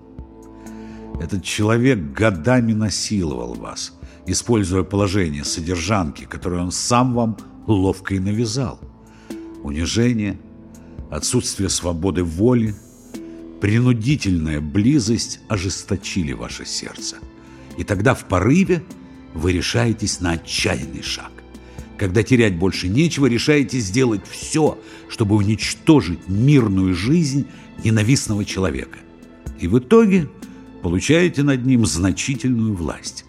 Этот 1.19 1.43
человек 1.43 1.99
годами 2.13 2.73
насиловал 2.73 3.55
вас, 3.55 3.97
используя 4.27 4.83
положение 4.83 5.43
содержанки, 5.43 6.25
которое 6.25 6.61
он 6.61 6.71
сам 6.71 7.13
вам 7.15 7.37
ловко 7.65 8.13
и 8.13 8.19
навязал. 8.19 8.79
Унижение– 9.63 10.39
отсутствие 11.09 11.69
свободы 11.69 12.23
воли, 12.23 12.75
принудительная 13.59 14.61
близость 14.61 15.39
ожесточили 15.49 16.33
ваше 16.33 16.65
сердце. 16.65 17.17
И 17.77 17.83
тогда 17.83 18.13
в 18.13 18.25
порыве 18.25 18.83
вы 19.33 19.53
решаетесь 19.53 20.19
на 20.19 20.31
отчаянный 20.33 21.01
шаг. 21.01 21.31
Когда 22.01 22.23
терять 22.23 22.55
больше 22.55 22.87
нечего, 22.89 23.27
решаете 23.27 23.77
сделать 23.77 24.21
все, 24.27 24.79
чтобы 25.07 25.35
уничтожить 25.35 26.27
мирную 26.27 26.95
жизнь 26.95 27.45
ненавистного 27.83 28.43
человека. 28.43 28.97
И 29.59 29.67
в 29.67 29.77
итоге 29.77 30.27
получаете 30.81 31.43
над 31.43 31.63
ним 31.63 31.85
значительную 31.85 32.73
власть. 32.73 33.23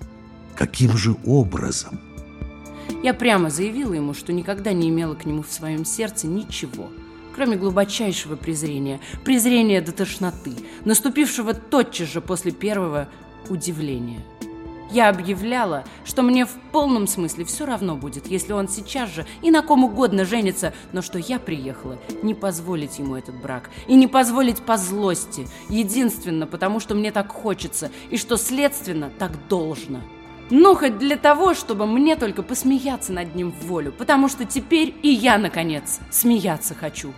Каким 0.56 0.96
же 0.96 1.14
образом? 1.26 2.00
Я 3.02 3.12
прямо 3.12 3.50
заявила 3.50 3.92
ему, 3.92 4.14
что 4.14 4.32
никогда 4.32 4.72
не 4.72 4.88
имела 4.88 5.16
к 5.16 5.26
нему 5.26 5.42
в 5.42 5.52
своем 5.52 5.84
сердце 5.84 6.26
ничего– 6.26 6.88
кроме 7.34 7.56
глубочайшего 7.56 8.36
презрения, 8.36 9.00
презрения 9.24 9.80
до 9.80 9.92
тошноты, 9.92 10.52
наступившего 10.84 11.54
тотчас 11.54 12.12
же 12.12 12.20
после 12.20 12.52
первого 12.52 13.08
удивления. 13.48 14.22
Я 14.90 15.08
объявляла, 15.08 15.84
что 16.04 16.22
мне 16.22 16.44
в 16.44 16.52
полном 16.70 17.06
смысле 17.06 17.44
все 17.44 17.64
равно 17.64 17.96
будет, 17.96 18.26
если 18.26 18.52
он 18.52 18.68
сейчас 18.68 19.10
же 19.10 19.26
и 19.40 19.50
на 19.50 19.62
ком 19.62 19.84
угодно 19.84 20.24
женится, 20.24 20.74
но 20.92 21.00
что 21.00 21.18
я 21.18 21.38
приехала 21.38 21.98
не 22.22 22.34
позволить 22.34 22.98
ему 22.98 23.16
этот 23.16 23.34
брак 23.34 23.70
и 23.86 23.94
не 23.94 24.06
позволить 24.06 24.60
по 24.62 24.76
злости, 24.76 25.48
единственно 25.68 26.46
потому, 26.46 26.80
что 26.80 26.94
мне 26.94 27.10
так 27.10 27.32
хочется 27.32 27.90
и 28.10 28.16
что, 28.16 28.36
следственно, 28.36 29.10
так 29.18 29.32
должно. 29.48 30.00
Ну, 30.50 30.74
хоть 30.74 30.98
для 30.98 31.16
того, 31.16 31.54
чтобы 31.54 31.86
мне 31.86 32.14
только 32.16 32.42
посмеяться 32.42 33.12
над 33.12 33.34
ним 33.34 33.52
в 33.52 33.66
волю, 33.66 33.92
потому 33.96 34.28
что 34.28 34.44
теперь 34.44 34.94
и 35.02 35.08
я, 35.08 35.38
наконец, 35.38 36.00
смеяться 36.10 36.74
хочу. 36.74 37.14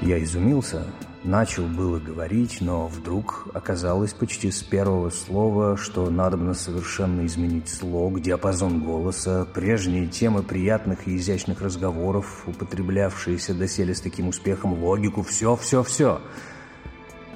Я 0.00 0.22
изумился, 0.22 0.86
начал 1.26 1.64
было 1.66 1.98
говорить, 1.98 2.58
но 2.60 2.86
вдруг 2.86 3.48
оказалось 3.52 4.14
почти 4.14 4.50
с 4.50 4.62
первого 4.62 5.10
слова, 5.10 5.76
что 5.76 6.08
надо 6.08 6.36
бы 6.36 6.54
совершенно 6.54 7.26
изменить 7.26 7.68
слог, 7.68 8.20
диапазон 8.20 8.82
голоса, 8.82 9.46
прежние 9.52 10.06
темы 10.06 10.42
приятных 10.42 11.08
и 11.08 11.16
изящных 11.16 11.60
разговоров, 11.60 12.44
употреблявшиеся 12.46 13.54
доселе 13.54 13.94
с 13.94 14.00
таким 14.00 14.28
успехом, 14.28 14.82
логику, 14.82 15.22
все, 15.22 15.56
все, 15.56 15.82
все. 15.82 16.20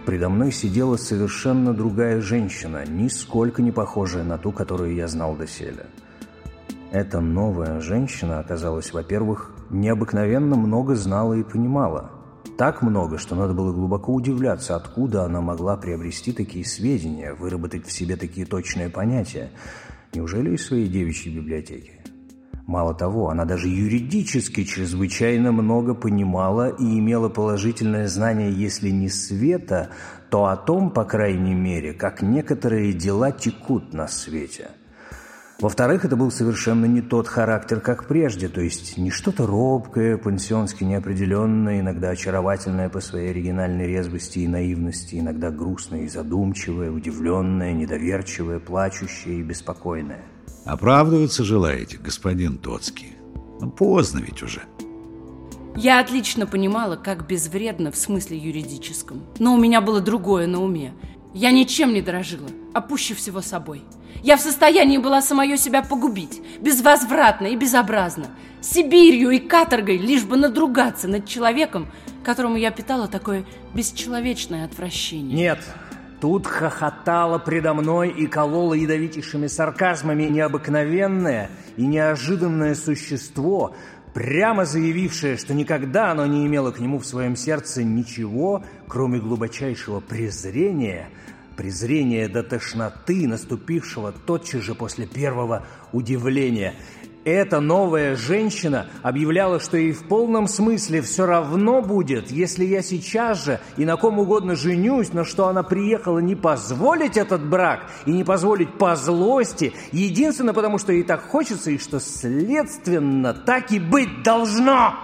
Предо 0.06 0.28
мной 0.28 0.52
сидела 0.52 0.96
совершенно 0.96 1.74
другая 1.74 2.20
женщина, 2.20 2.84
нисколько 2.86 3.60
не 3.60 3.72
похожая 3.72 4.24
на 4.24 4.38
ту, 4.38 4.52
которую 4.52 4.94
я 4.94 5.08
знал 5.08 5.36
доселе. 5.36 5.86
Эта 6.92 7.20
новая 7.20 7.80
женщина 7.80 8.40
оказалась, 8.40 8.92
во-первых, 8.92 9.52
необыкновенно 9.68 10.56
много 10.56 10.94
знала 10.94 11.34
и 11.34 11.42
понимала. 11.42 12.19
Так 12.56 12.82
много, 12.82 13.18
что 13.18 13.34
надо 13.34 13.54
было 13.54 13.72
глубоко 13.72 14.12
удивляться, 14.12 14.76
откуда 14.76 15.24
она 15.24 15.40
могла 15.40 15.76
приобрести 15.76 16.32
такие 16.32 16.64
сведения, 16.64 17.34
выработать 17.34 17.86
в 17.86 17.92
себе 17.92 18.16
такие 18.16 18.46
точные 18.46 18.90
понятия. 18.90 19.50
Неужели 20.12 20.54
из 20.54 20.66
своей 20.66 20.88
девичьей 20.88 21.34
библиотеки? 21.36 22.00
Мало 22.66 22.94
того, 22.94 23.30
она 23.30 23.44
даже 23.46 23.68
юридически 23.68 24.64
чрезвычайно 24.64 25.50
много 25.50 25.94
понимала 25.94 26.68
и 26.68 26.84
имела 26.84 27.28
положительное 27.28 28.06
знание, 28.06 28.52
если 28.52 28.90
не 28.90 29.08
света, 29.08 29.90
то 30.30 30.46
о 30.46 30.56
том, 30.56 30.90
по 30.90 31.04
крайней 31.04 31.54
мере, 31.54 31.94
как 31.94 32.22
некоторые 32.22 32.92
дела 32.92 33.32
текут 33.32 33.92
на 33.92 34.06
свете. 34.06 34.70
Во-вторых, 35.60 36.04
это 36.04 36.16
был 36.16 36.30
совершенно 36.30 36.86
не 36.86 37.02
тот 37.02 37.28
характер, 37.28 37.80
как 37.80 38.06
прежде, 38.06 38.48
то 38.48 38.60
есть 38.60 38.96
не 38.96 39.10
что-то 39.10 39.46
робкое, 39.46 40.16
пансионски 40.16 40.84
неопределенное, 40.84 41.80
иногда 41.80 42.10
очаровательное 42.10 42.88
по 42.88 43.00
своей 43.00 43.30
оригинальной 43.30 43.86
резвости 43.86 44.40
и 44.40 44.48
наивности, 44.48 45.16
иногда 45.16 45.50
грустное 45.50 46.02
и 46.02 46.08
задумчивое, 46.08 46.90
удивленное, 46.90 47.72
недоверчивое, 47.72 48.58
плачущее 48.58 49.40
и 49.40 49.42
беспокойное– 49.42 50.22
Оправдываться 50.64 51.42
желаете, 51.42 51.96
господин 51.96 52.58
Тоцкий? 52.58 53.14
Ну, 53.60 53.70
поздно 53.70 54.20
ведь 54.20 54.42
уже. 54.42 54.62
Я 55.76 56.00
отлично 56.00 56.46
понимала, 56.46 56.96
как 56.96 57.26
безвредно 57.26 57.90
в 57.90 57.96
смысле 57.96 58.36
юридическом. 58.36 59.22
Но 59.38 59.54
у 59.54 59.58
меня 59.58 59.80
было 59.80 60.00
другое 60.00 60.46
на 60.46 60.62
уме. 60.62 60.92
Я 61.32 61.50
ничем 61.52 61.94
не 61.94 62.02
дорожила, 62.02 62.48
а 62.74 62.80
пуще 62.80 63.14
всего 63.14 63.40
собой. 63.40 63.82
Я 64.22 64.36
в 64.36 64.40
состоянии 64.40 64.98
была 64.98 65.22
самое 65.22 65.56
себя 65.56 65.82
погубить, 65.82 66.42
безвозвратно 66.60 67.46
и 67.46 67.56
безобразно, 67.56 68.26
Сибирью 68.60 69.30
и 69.30 69.38
каторгой, 69.38 69.96
лишь 69.96 70.24
бы 70.24 70.36
надругаться 70.36 71.08
над 71.08 71.26
человеком, 71.26 71.88
которому 72.22 72.56
я 72.56 72.70
питала 72.70 73.08
такое 73.08 73.46
бесчеловечное 73.74 74.66
отвращение. 74.66 75.34
Нет, 75.34 75.60
тут 76.20 76.46
хохотала 76.46 77.38
предо 77.38 77.72
мной 77.72 78.10
и 78.10 78.26
колола 78.26 78.74
ядовитейшими 78.74 79.46
сарказмами 79.46 80.24
необыкновенное 80.24 81.50
и 81.78 81.86
неожиданное 81.86 82.74
существо, 82.74 83.74
прямо 84.12 84.66
заявившее, 84.66 85.38
что 85.38 85.54
никогда 85.54 86.10
оно 86.10 86.26
не 86.26 86.46
имело 86.46 86.70
к 86.70 86.80
нему 86.80 86.98
в 86.98 87.06
своем 87.06 87.36
сердце 87.36 87.82
ничего, 87.82 88.62
кроме 88.86 89.20
глубочайшего 89.20 90.00
презрения– 90.00 91.08
презрения 91.60 92.26
до 92.26 92.42
тошноты, 92.42 93.28
наступившего 93.28 94.12
тотчас 94.12 94.62
же 94.62 94.74
после 94.74 95.04
первого 95.06 95.66
удивления. 95.92 96.74
Эта 97.26 97.60
новая 97.60 98.16
женщина 98.16 98.86
объявляла, 99.02 99.60
что 99.60 99.76
ей 99.76 99.92
в 99.92 100.04
полном 100.08 100.48
смысле 100.48 101.02
все 101.02 101.26
равно 101.26 101.82
будет, 101.82 102.30
если 102.30 102.64
я 102.64 102.80
сейчас 102.80 103.44
же 103.44 103.60
и 103.76 103.84
на 103.84 103.98
ком 103.98 104.18
угодно 104.18 104.56
женюсь, 104.56 105.12
но 105.12 105.22
что 105.22 105.48
она 105.48 105.62
приехала 105.62 106.20
не 106.20 106.34
позволить 106.34 107.18
этот 107.18 107.46
брак 107.46 107.90
и 108.06 108.10
не 108.10 108.24
позволить 108.24 108.72
по 108.78 108.96
злости, 108.96 109.74
единственно 109.92 110.54
потому, 110.54 110.78
что 110.78 110.94
ей 110.94 111.02
так 111.02 111.20
хочется 111.28 111.70
и 111.70 111.76
что, 111.76 112.00
следственно, 112.00 113.34
так 113.34 113.70
и 113.70 113.78
быть 113.78 114.22
должно. 114.22 114.94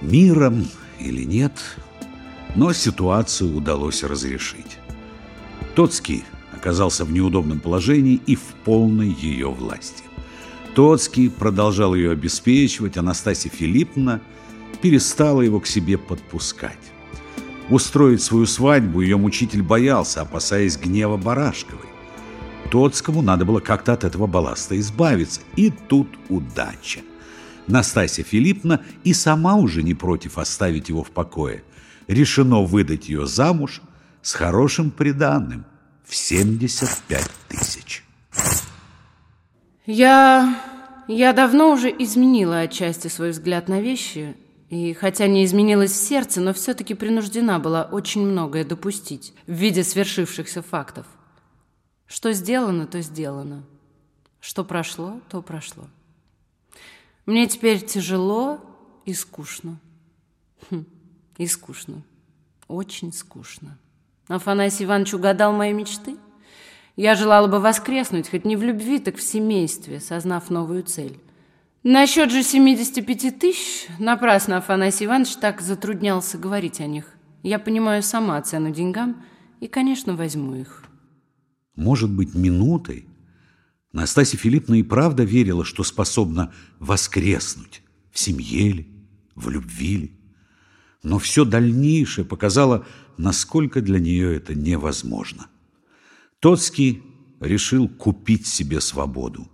Миром 0.00 0.66
или 0.98 1.22
нет, 1.22 1.52
но 2.56 2.72
ситуацию 2.72 3.56
удалось 3.56 4.02
разрешить. 4.02 4.80
Тоцкий 5.76 6.24
оказался 6.54 7.04
в 7.04 7.12
неудобном 7.12 7.60
положении 7.60 8.18
и 8.26 8.34
в 8.34 8.54
полной 8.64 9.10
ее 9.10 9.50
власти. 9.50 10.02
Тоцкий 10.74 11.28
продолжал 11.28 11.94
ее 11.94 12.12
обеспечивать, 12.12 12.96
Анастасия 12.96 13.52
Филипповна 13.52 14.22
перестала 14.80 15.42
его 15.42 15.60
к 15.60 15.66
себе 15.66 15.98
подпускать. 15.98 16.78
Устроить 17.68 18.22
свою 18.22 18.46
свадьбу 18.46 19.02
ее 19.02 19.18
мучитель 19.18 19.62
боялся, 19.62 20.22
опасаясь 20.22 20.78
гнева 20.78 21.18
Барашковой. 21.18 21.88
Тоцкому 22.70 23.20
надо 23.20 23.44
было 23.44 23.60
как-то 23.60 23.92
от 23.92 24.04
этого 24.04 24.26
балласта 24.26 24.78
избавиться, 24.80 25.42
и 25.56 25.70
тут 25.70 26.08
удача. 26.30 27.00
Настасья 27.66 28.24
Филипповна 28.24 28.82
и 29.04 29.12
сама 29.12 29.56
уже 29.56 29.82
не 29.82 29.92
против 29.92 30.38
оставить 30.38 30.88
его 30.88 31.04
в 31.04 31.10
покое. 31.10 31.64
Решено 32.08 32.62
выдать 32.62 33.10
ее 33.10 33.26
замуж– 33.26 33.82
с 34.26 34.34
хорошим 34.34 34.90
приданным 34.90 35.64
в 36.04 36.16
75 36.16 37.30
тысяч. 37.46 38.04
Я... 39.86 40.60
я 41.06 41.32
давно 41.32 41.70
уже 41.70 41.90
изменила 41.90 42.58
отчасти 42.58 43.06
свой 43.06 43.30
взгляд 43.30 43.68
на 43.68 43.80
вещи, 43.80 44.36
и 44.68 44.94
хотя 44.94 45.28
не 45.28 45.44
изменилась 45.44 45.92
в 45.92 46.08
сердце, 46.08 46.40
но 46.40 46.52
все-таки 46.52 46.94
принуждена 46.94 47.60
была 47.60 47.84
очень 47.84 48.26
многое 48.26 48.64
допустить 48.64 49.32
в 49.46 49.52
виде 49.52 49.84
свершившихся 49.84 50.60
фактов. 50.60 51.06
Что 52.08 52.32
сделано, 52.32 52.88
то 52.88 53.00
сделано. 53.02 53.62
Что 54.40 54.64
прошло, 54.64 55.20
то 55.28 55.40
прошло. 55.40 55.84
Мне 57.26 57.46
теперь 57.46 57.80
тяжело 57.86 58.58
и 59.04 59.14
скучно. 59.14 59.78
Хм, 60.68 60.84
и 61.36 61.46
скучно. 61.46 62.02
Очень 62.66 63.12
скучно. 63.12 63.78
Афанасий 64.28 64.84
Иванович 64.84 65.14
угадал 65.14 65.52
мои 65.52 65.72
мечты. 65.72 66.16
Я 66.96 67.14
желала 67.14 67.46
бы 67.46 67.60
воскреснуть, 67.60 68.30
хоть 68.30 68.44
не 68.44 68.56
в 68.56 68.62
любви, 68.62 68.98
так 68.98 69.16
в 69.16 69.22
семействе, 69.22 70.00
сознав 70.00 70.50
новую 70.50 70.82
цель. 70.82 71.20
Насчет 71.82 72.32
же 72.32 72.42
75 72.42 73.38
тысяч, 73.38 73.86
напрасно 73.98 74.56
Афанасий 74.56 75.04
Иванович 75.04 75.36
так 75.36 75.60
затруднялся 75.60 76.38
говорить 76.38 76.80
о 76.80 76.86
них. 76.86 77.12
Я 77.42 77.58
понимаю 77.58 78.02
сама 78.02 78.40
цену 78.42 78.72
деньгам 78.72 79.22
и, 79.60 79.68
конечно, 79.68 80.16
возьму 80.16 80.56
их. 80.56 80.82
Может 81.76 82.10
быть, 82.10 82.34
минутой 82.34 83.06
Настасья 83.92 84.36
Филипповна 84.36 84.80
и 84.80 84.82
правда 84.82 85.22
верила, 85.22 85.64
что 85.64 85.84
способна 85.84 86.52
воскреснуть 86.80 87.82
в 88.10 88.18
семье 88.18 88.72
ли, 88.72 88.88
в 89.34 89.48
любви 89.48 89.96
ли. 89.96 90.20
Но 91.02 91.18
все 91.18 91.44
дальнейшее 91.44 92.24
показало, 92.24 92.84
насколько 93.16 93.80
для 93.80 93.98
нее 93.98 94.36
это 94.36 94.54
невозможно. 94.54 95.48
Тоцкий 96.40 97.02
решил 97.40 97.88
купить 97.88 98.46
себе 98.46 98.80
свободу. 98.80 99.50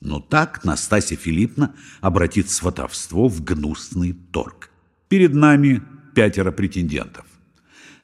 Но 0.00 0.20
так 0.20 0.64
Настасья 0.64 1.16
Филипповна 1.16 1.74
обратит 2.00 2.50
сватовство 2.50 3.28
в 3.28 3.42
гнусный 3.42 4.12
торг. 4.12 4.70
Перед 5.08 5.34
нами 5.34 5.82
пятеро 6.14 6.52
претендентов. 6.52 7.26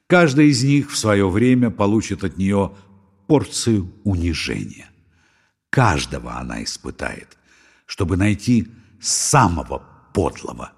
Каждый 0.06 0.48
из 0.48 0.64
них 0.64 0.90
в 0.90 0.98
свое 0.98 1.28
время 1.28 1.70
получит 1.70 2.24
от 2.24 2.36
нее 2.36 2.74
порцию 3.26 3.92
унижения. 4.04 4.90
Каждого 5.70 6.36
она 6.38 6.62
испытает, 6.62 7.36
чтобы 7.86 8.16
найти 8.16 8.68
самого 9.00 9.82
подлого 10.12 10.72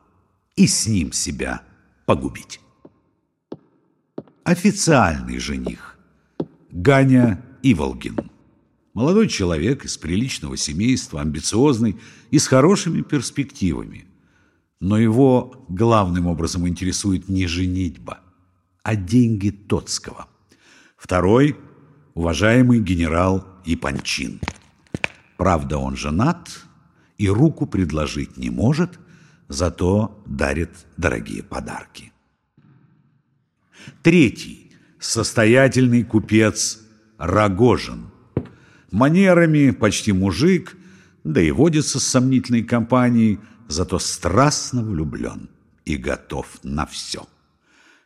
и 0.55 0.67
с 0.67 0.87
ним 0.87 1.13
себя 1.13 1.63
погубить 2.07 2.61
официальный 4.47 5.41
жених– 5.41 5.99
Ганя 6.71 7.43
Иволгин. 7.65 8.31
Молодой 8.95 9.27
человек 9.27 9.85
из 9.85 9.99
приличного 9.99 10.57
семейства, 10.57 11.21
амбициозный 11.21 11.99
и 12.31 12.39
с 12.39 12.47
хорошими 12.47 13.03
перспективами. 13.03 14.07
Но 14.79 14.99
его 14.99 15.67
главным 15.69 16.29
образом 16.29 16.69
интересует 16.69 17.29
не 17.29 17.49
женитьба, 17.49 18.21
а 18.85 18.95
деньги 18.95 19.51
Тоцкого. 19.51 20.29
Второй– 20.97 21.57
уважаемый 22.15 22.79
генерал 22.79 23.45
Ипанчин. 23.65 24.41
Правда, 25.39 25.79
он 25.79 25.97
женат 25.97 26.65
и 27.19 27.29
руку 27.29 27.67
предложить 27.67 28.37
не 28.37 28.51
может, 28.51 29.01
зато 29.49 30.23
дарит 30.25 30.71
дорогие 30.97 31.43
подарки. 31.43 32.13
Третий– 34.03 34.73
состоятельный 34.99 36.05
купец 36.05 36.81
Рогожин. 37.19 38.11
Манерами 38.91 39.71
почти 39.71 40.13
мужик, 40.13 40.77
да 41.25 41.41
и 41.41 41.51
водится 41.51 42.01
с 42.01 42.05
сомнительной 42.05 42.63
компанией, 42.63 43.39
зато 43.69 43.99
страстно 43.99 44.83
влюблен 44.83 45.51
и 45.85 45.97
готов 45.97 46.59
на 46.63 46.87
все. 46.87 47.27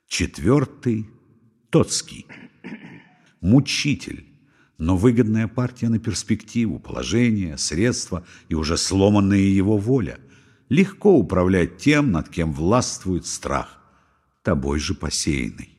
Четвертый– 0.09 1.09
Тоцкий. 1.71 2.27
Мучитель, 3.41 4.27
но 4.79 4.97
выгодная 4.97 5.49
партия 5.49 5.89
на 5.89 5.99
перспективу, 5.99 6.79
положение, 6.79 7.57
средства 7.59 8.25
и 8.49 8.55
уже 8.55 8.77
сломанная 8.77 9.39
его 9.39 9.77
воля. 9.79 10.19
Легко 10.69 11.17
управлять 11.17 11.79
тем, 11.79 12.13
над 12.13 12.29
кем 12.29 12.53
властвует 12.53 13.27
страх 13.27 13.81
тобой 14.43 14.79
же 14.79 14.95
посеянный. 14.95 15.70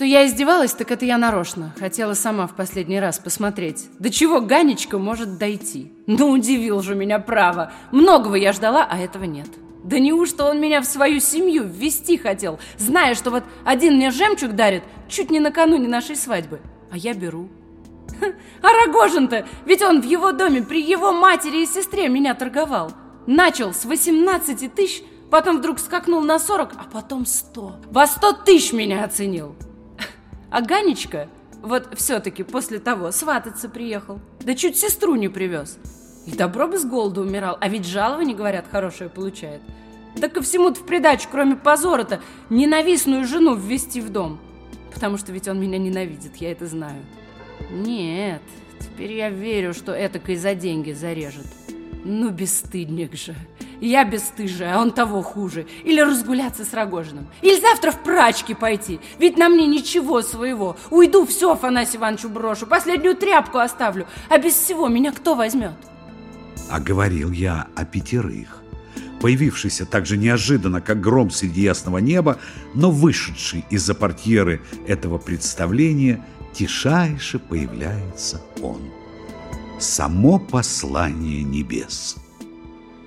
Что 0.00 0.06
я 0.06 0.26
издевалась, 0.26 0.72
так 0.72 0.90
это 0.92 1.04
я 1.04 1.18
нарочно. 1.18 1.74
Хотела 1.78 2.14
сама 2.14 2.46
в 2.46 2.56
последний 2.56 2.98
раз 2.98 3.18
посмотреть. 3.18 3.90
До 3.98 4.08
чего 4.08 4.40
Ганечка 4.40 4.96
может 4.96 5.36
дойти? 5.36 5.92
Ну, 6.06 6.30
удивил 6.30 6.80
же 6.80 6.94
меня 6.94 7.18
право. 7.18 7.70
Многого 7.92 8.36
я 8.36 8.54
ждала, 8.54 8.88
а 8.90 8.96
этого 8.96 9.24
нет. 9.24 9.48
Да 9.84 9.98
неужто 9.98 10.46
он 10.46 10.58
меня 10.58 10.80
в 10.80 10.86
свою 10.86 11.20
семью 11.20 11.64
ввести 11.64 12.16
хотел, 12.16 12.58
зная, 12.78 13.14
что 13.14 13.30
вот 13.30 13.44
один 13.66 13.96
мне 13.96 14.10
жемчуг 14.10 14.52
дарит 14.52 14.84
чуть 15.06 15.30
не 15.30 15.38
накануне 15.38 15.86
нашей 15.86 16.16
свадьбы, 16.16 16.62
а 16.90 16.96
я 16.96 17.12
беру. 17.12 17.50
А 18.62 18.86
Рогожин-то, 18.86 19.46
ведь 19.66 19.82
он 19.82 20.00
в 20.00 20.06
его 20.06 20.32
доме 20.32 20.62
при 20.62 20.80
его 20.80 21.12
матери 21.12 21.64
и 21.64 21.66
сестре 21.66 22.08
меня 22.08 22.32
торговал. 22.32 22.90
Начал 23.26 23.74
с 23.74 23.84
18 23.84 24.74
тысяч, 24.74 25.02
Потом 25.30 25.58
вдруг 25.58 25.78
скакнул 25.78 26.22
на 26.22 26.40
40, 26.40 26.72
а 26.76 26.84
потом 26.90 27.24
100. 27.24 27.76
Во 27.92 28.06
100 28.06 28.32
тысяч 28.44 28.72
меня 28.72 29.04
оценил. 29.04 29.54
А 30.50 30.62
Ганечка 30.62 31.28
вот 31.62 31.88
все-таки 31.96 32.42
после 32.42 32.78
того 32.78 33.12
свататься 33.12 33.68
приехал. 33.68 34.18
Да 34.40 34.54
чуть 34.54 34.76
сестру 34.76 35.14
не 35.14 35.28
привез. 35.28 35.78
И 36.26 36.32
добро 36.32 36.66
бы 36.66 36.78
с 36.78 36.84
голоду 36.84 37.22
умирал, 37.22 37.56
а 37.60 37.68
ведь 37.68 37.86
жалование, 37.86 38.36
говорят, 38.36 38.66
хорошее 38.70 39.10
получает. 39.10 39.60
Да 40.16 40.28
ко 40.28 40.42
всему-то 40.42 40.80
в 40.80 40.86
придачу, 40.86 41.28
кроме 41.30 41.56
позора-то, 41.56 42.20
ненавистную 42.50 43.24
жену 43.26 43.54
ввести 43.54 44.00
в 44.00 44.10
дом. 44.10 44.38
Потому 44.92 45.18
что 45.18 45.32
ведь 45.32 45.48
он 45.48 45.60
меня 45.60 45.78
ненавидит, 45.78 46.36
я 46.36 46.50
это 46.50 46.66
знаю. 46.66 47.02
Нет, 47.70 48.42
теперь 48.80 49.12
я 49.12 49.30
верю, 49.30 49.72
что 49.72 49.92
этакой 49.92 50.36
за 50.36 50.54
деньги 50.54 50.92
зарежет. 50.92 51.46
Ну, 52.04 52.30
бесстыдник 52.30 53.14
же. 53.14 53.34
Я 53.80 54.04
бесстыжая, 54.04 54.76
а 54.76 54.80
он 54.80 54.90
того 54.90 55.22
хуже. 55.22 55.66
Или 55.84 56.00
разгуляться 56.00 56.64
с 56.64 56.72
Рогожиным. 56.72 57.26
Или 57.42 57.60
завтра 57.60 57.90
в 57.90 58.02
прачки 58.02 58.54
пойти. 58.54 59.00
Ведь 59.18 59.36
на 59.36 59.48
мне 59.48 59.66
ничего 59.66 60.22
своего. 60.22 60.76
Уйду, 60.90 61.26
все 61.26 61.52
Афанасию 61.52 62.00
Ивановичу 62.00 62.28
брошу. 62.28 62.66
Последнюю 62.66 63.16
тряпку 63.16 63.58
оставлю. 63.58 64.06
А 64.28 64.38
без 64.38 64.54
всего 64.54 64.88
меня 64.88 65.12
кто 65.12 65.34
возьмет? 65.34 65.72
А 66.70 66.80
говорил 66.80 67.30
я 67.32 67.66
о 67.74 67.84
пятерых. 67.84 68.62
Появившийся 69.20 69.84
так 69.84 70.06
же 70.06 70.16
неожиданно, 70.16 70.80
как 70.80 71.00
гром 71.00 71.30
среди 71.30 71.62
ясного 71.62 71.98
неба, 71.98 72.38
но 72.74 72.90
вышедший 72.90 73.66
из-за 73.68 73.94
портьеры 73.94 74.62
этого 74.86 75.18
представления, 75.18 76.24
тишайше 76.54 77.38
появляется 77.38 78.40
он. 78.62 78.80
Само 79.80 80.38
послание 80.38 81.42
небес. 81.42 82.16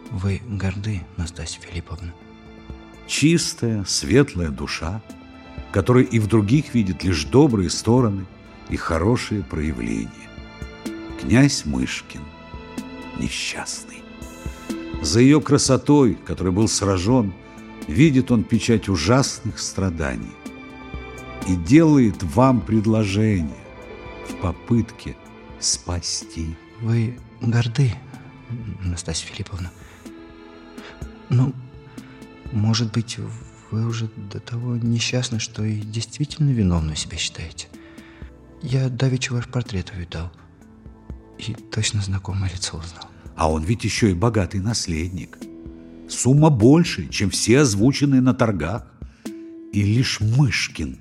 Вы 0.09 0.41
горды, 0.49 1.03
Настасья 1.17 1.61
Филипповна. 1.61 2.11
Чистая, 3.05 3.83
светлая 3.85 4.49
душа, 4.49 5.03
которая 5.71 6.03
и 6.03 6.17
в 6.17 6.25
других 6.25 6.73
видит 6.73 7.03
лишь 7.03 7.25
добрые 7.25 7.69
стороны 7.69 8.25
и 8.69 8.75
хорошие 8.75 9.43
проявления. 9.43 10.09
Князь 11.21 11.63
Мышкин, 11.65 12.21
несчастный. 13.19 14.01
За 15.03 15.19
ее 15.19 15.41
красотой, 15.41 16.15
которой 16.15 16.51
был 16.51 16.67
сражен, 16.67 17.33
видит 17.87 18.31
он 18.31 18.43
печать 18.43 18.89
ужасных 18.89 19.59
страданий 19.59 20.33
и 21.47 21.55
делает 21.55 22.23
вам 22.23 22.61
предложение 22.61 23.63
в 24.27 24.41
попытке 24.41 25.15
спасти. 25.59 26.55
Вы 26.83 27.17
горды, 27.39 27.93
Настасья 28.83 29.25
Филипповна. 29.27 29.71
Ну, 31.29 31.53
может 32.51 32.91
быть, 32.91 33.17
вы 33.71 33.85
уже 33.85 34.09
до 34.29 34.41
того 34.41 34.75
несчастны, 34.75 35.39
что 35.39 35.63
и 35.63 35.79
действительно 35.79 36.49
виновную 36.49 36.97
себя 36.97 37.15
считаете. 37.15 37.69
Я 38.61 38.89
давеча 38.89 39.31
ваш 39.31 39.47
портрет 39.47 39.93
увидал 39.95 40.29
и 41.37 41.53
точно 41.53 42.01
знакомое 42.01 42.51
лицо 42.51 42.75
узнал. 42.75 43.07
А 43.37 43.49
он 43.49 43.63
ведь 43.63 43.85
еще 43.85 44.11
и 44.11 44.13
богатый 44.13 44.59
наследник. 44.59 45.37
Сумма 46.09 46.49
больше, 46.49 47.07
чем 47.07 47.29
все 47.29 47.59
озвученные 47.59 48.19
на 48.19 48.33
торгах. 48.33 48.85
И 49.71 49.81
лишь 49.81 50.19
Мышкин 50.19 50.99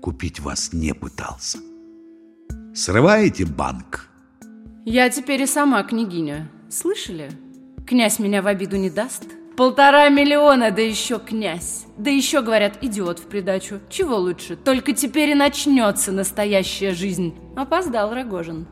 купить 0.00 0.40
вас 0.40 0.72
не 0.72 0.94
пытался. 0.94 1.58
Срываете 2.74 3.44
банк? 3.44 4.07
Я 4.90 5.10
теперь 5.10 5.42
и 5.42 5.46
сама 5.46 5.82
княгиня. 5.82 6.50
Слышали? 6.70 7.30
Князь 7.86 8.18
меня 8.18 8.40
в 8.40 8.46
обиду 8.46 8.78
не 8.78 8.88
даст. 8.88 9.24
Полтора 9.54 10.08
миллиона, 10.08 10.70
да 10.70 10.80
еще 10.80 11.18
князь. 11.18 11.84
Да 11.98 12.08
еще, 12.08 12.40
говорят, 12.40 12.78
идиот 12.80 13.18
в 13.18 13.24
придачу. 13.24 13.80
Чего 13.90 14.16
лучше? 14.16 14.56
Только 14.56 14.94
теперь 14.94 15.28
и 15.28 15.34
начнется 15.34 16.10
настоящая 16.10 16.94
жизнь. 16.94 17.34
Опоздал 17.54 18.14
Рогожин. 18.14 18.66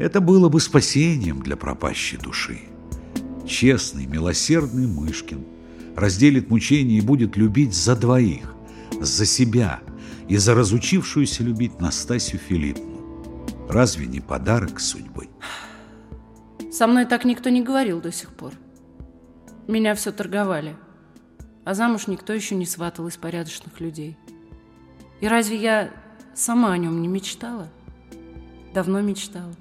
Это 0.00 0.20
было 0.20 0.48
бы 0.48 0.58
спасением 0.58 1.40
для 1.40 1.56
пропащей 1.56 2.18
души. 2.18 2.58
Честный, 3.46 4.06
милосердный 4.06 4.88
Мышкин 4.88 5.44
разделит 5.94 6.50
мучения 6.50 6.98
и 6.98 7.00
будет 7.00 7.36
любить 7.36 7.74
за 7.74 7.94
двоих, 7.94 8.56
за 9.00 9.24
себя 9.24 9.78
и 10.28 10.36
за 10.36 10.56
разучившуюся 10.56 11.44
любить 11.44 11.78
Настасью 11.78 12.40
Филипповну. 12.40 12.87
Разве 13.68 14.06
не 14.06 14.20
подарок 14.20 14.80
судьбы? 14.80 15.28
Со 16.72 16.86
мной 16.86 17.04
так 17.04 17.26
никто 17.26 17.50
не 17.50 17.62
говорил 17.62 18.00
до 18.00 18.10
сих 18.10 18.32
пор. 18.32 18.54
Меня 19.66 19.94
все 19.94 20.10
торговали. 20.10 20.74
А 21.66 21.74
замуж 21.74 22.06
никто 22.06 22.32
еще 22.32 22.54
не 22.54 22.64
сватал 22.64 23.06
из 23.08 23.18
порядочных 23.18 23.78
людей. 23.80 24.16
И 25.20 25.28
разве 25.28 25.58
я 25.58 25.90
сама 26.34 26.72
о 26.72 26.78
нем 26.78 27.02
не 27.02 27.08
мечтала? 27.08 27.68
Давно 28.72 29.02
мечтала. 29.02 29.54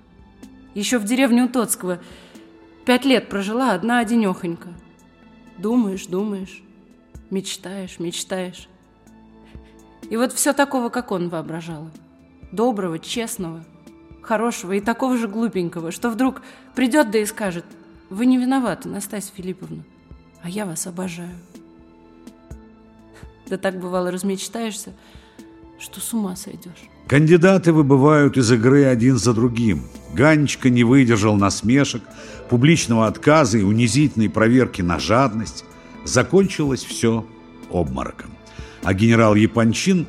Еще 0.73 0.99
в 0.99 1.03
деревне 1.03 1.43
у 1.43 1.49
Тоцкого 1.49 1.99
пять 2.85 3.03
лет 3.03 3.27
прожила 3.27 3.73
одна 3.73 3.99
одинехонька. 3.99 4.69
Думаешь, 5.57 6.05
думаешь, 6.05 6.63
мечтаешь, 7.29 7.99
мечтаешь. 7.99 8.69
И 10.09 10.15
вот 10.15 10.31
все 10.31 10.53
такого, 10.53 10.87
как 10.87 11.11
он 11.11 11.27
воображала. 11.27 11.91
Доброго, 12.53 12.99
честного, 12.99 13.65
хорошего 14.27 14.73
и 14.73 14.81
такого 14.81 15.17
же 15.17 15.27
глупенького, 15.27 15.91
что 15.91 16.09
вдруг 16.09 16.41
придет 16.75 17.11
да 17.11 17.19
и 17.19 17.25
скажет, 17.25 17.65
вы 18.09 18.25
не 18.25 18.37
виноваты, 18.37 18.89
Настасья 18.89 19.33
Филипповна, 19.35 19.83
а 20.43 20.49
я 20.49 20.65
вас 20.65 20.85
обожаю. 20.85 21.35
Да 23.47 23.57
так 23.57 23.79
бывало 23.79 24.11
размечтаешься, 24.11 24.93
что 25.79 26.01
с 26.01 26.13
ума 26.13 26.35
сойдешь. 26.35 26.89
Кандидаты 27.07 27.71
выбывают 27.71 28.35
из 28.35 28.51
игры 28.51 28.83
один 28.83 29.17
за 29.17 29.33
другим. 29.33 29.83
Ганечка 30.13 30.69
не 30.69 30.83
выдержал 30.83 31.37
насмешек, 31.37 32.03
публичного 32.49 33.07
отказа 33.07 33.57
и 33.57 33.63
унизительной 33.63 34.29
проверки 34.29 34.81
на 34.81 34.99
жадность. 34.99 35.63
Закончилось 36.03 36.83
все 36.83 37.25
обмороком. 37.71 38.31
А 38.83 38.93
генерал 38.93 39.35
Япончин 39.35 40.05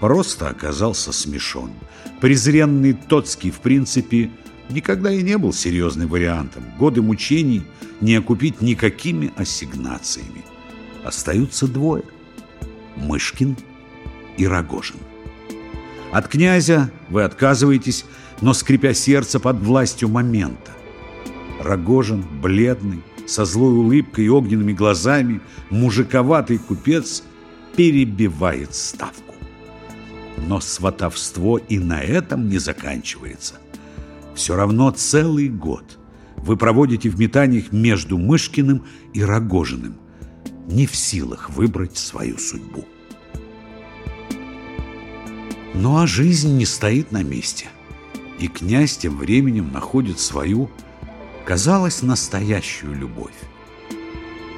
просто 0.00 0.48
оказался 0.48 1.12
смешон. 1.12 1.70
Презренный 2.20 2.92
Тоцкий, 2.92 3.50
в 3.50 3.60
принципе, 3.60 4.30
никогда 4.70 5.10
и 5.10 5.22
не 5.22 5.38
был 5.38 5.52
серьезным 5.52 6.08
вариантом. 6.08 6.64
Годы 6.78 7.02
мучений 7.02 7.62
не 8.00 8.16
окупить 8.16 8.60
никакими 8.60 9.32
ассигнациями. 9.36 10.44
Остаются 11.04 11.66
двое– 11.66 12.02
Мышкин 12.96 13.56
и 14.36 14.46
Рогожин. 14.46 14.96
От 16.12 16.28
князя 16.28 16.90
вы 17.08 17.22
отказываетесь, 17.22 18.04
но 18.40 18.54
скрипя 18.54 18.94
сердце 18.94 19.38
под 19.40 19.60
властью 19.60 20.08
момента. 20.08 20.72
Рогожин, 21.60 22.24
бледный, 22.40 23.02
со 23.26 23.44
злой 23.44 23.74
улыбкой 23.74 24.26
и 24.26 24.28
огненными 24.28 24.72
глазами, 24.72 25.40
мужиковатый 25.70 26.58
купец 26.58 27.22
перебивает 27.76 28.74
ставку. 28.74 29.25
Но 30.36 30.60
сватовство 30.60 31.58
и 31.58 31.78
на 31.78 32.00
этом 32.00 32.48
не 32.48 32.58
заканчивается. 32.58 33.54
Все 34.34 34.54
равно 34.54 34.90
целый 34.90 35.48
год 35.48 35.98
вы 36.36 36.56
проводите 36.56 37.08
в 37.08 37.18
метаниях 37.18 37.72
между 37.72 38.18
Мышкиным 38.18 38.84
и 39.14 39.22
Рогожиным, 39.22 39.96
не 40.68 40.86
в 40.86 40.94
силах 40.94 41.50
выбрать 41.50 41.96
свою 41.96 42.38
судьбу. 42.38 42.84
Ну 45.74 45.98
а 45.98 46.06
жизнь 46.06 46.56
не 46.56 46.64
стоит 46.64 47.12
на 47.12 47.22
месте. 47.22 47.66
И 48.38 48.48
князь 48.48 48.96
тем 48.96 49.16
временем 49.16 49.72
находит 49.72 50.20
свою, 50.20 50.70
казалось, 51.44 52.02
настоящую 52.02 52.94
любовь. 52.94 53.34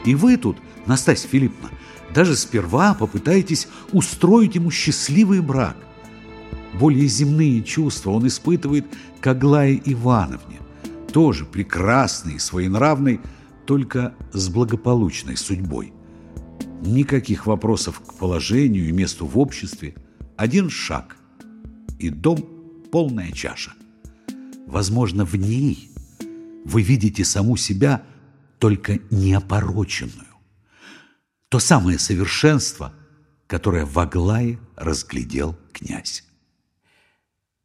И 0.04 0.14
вы 0.14 0.36
тут, 0.36 0.58
Настасья 0.86 1.28
Филипповна, 1.28 1.70
даже 2.14 2.36
сперва 2.36 2.94
попытаетесь 2.94 3.68
устроить 3.92 4.54
ему 4.54 4.70
счастливый 4.70 5.40
брак. 5.40 5.76
Более 6.78 7.06
земные 7.06 7.62
чувства 7.62 8.10
он 8.10 8.26
испытывает 8.26 8.86
к 9.20 9.26
Аглае 9.26 9.80
Ивановне, 9.84 10.58
тоже 11.12 11.44
прекрасной 11.44 12.34
и 12.34 12.38
своенравной, 12.38 13.20
только 13.66 14.14
с 14.32 14.48
благополучной 14.48 15.36
судьбой. 15.36 15.92
Никаких 16.82 17.46
вопросов 17.46 18.00
к 18.00 18.14
положению 18.14 18.88
и 18.88 18.92
месту 18.92 19.26
в 19.26 19.38
обществе– 19.38 19.94
один 20.36 20.70
шаг, 20.70 21.16
и 21.98 22.10
дом– 22.10 22.44
полная 22.92 23.32
чаша. 23.32 23.72
Возможно, 24.66 25.24
в 25.24 25.34
ней 25.34 25.90
вы 26.64 26.82
видите 26.82 27.24
саму 27.24 27.56
себя, 27.56 28.02
только 28.58 29.00
неопороченную. 29.10 30.27
То 31.48 31.58
самое 31.58 31.98
совершенство, 31.98 32.92
которое 33.46 33.86
в 33.86 33.98
Аглае 33.98 34.58
разглядел 34.76 35.56
князь. 35.72 36.24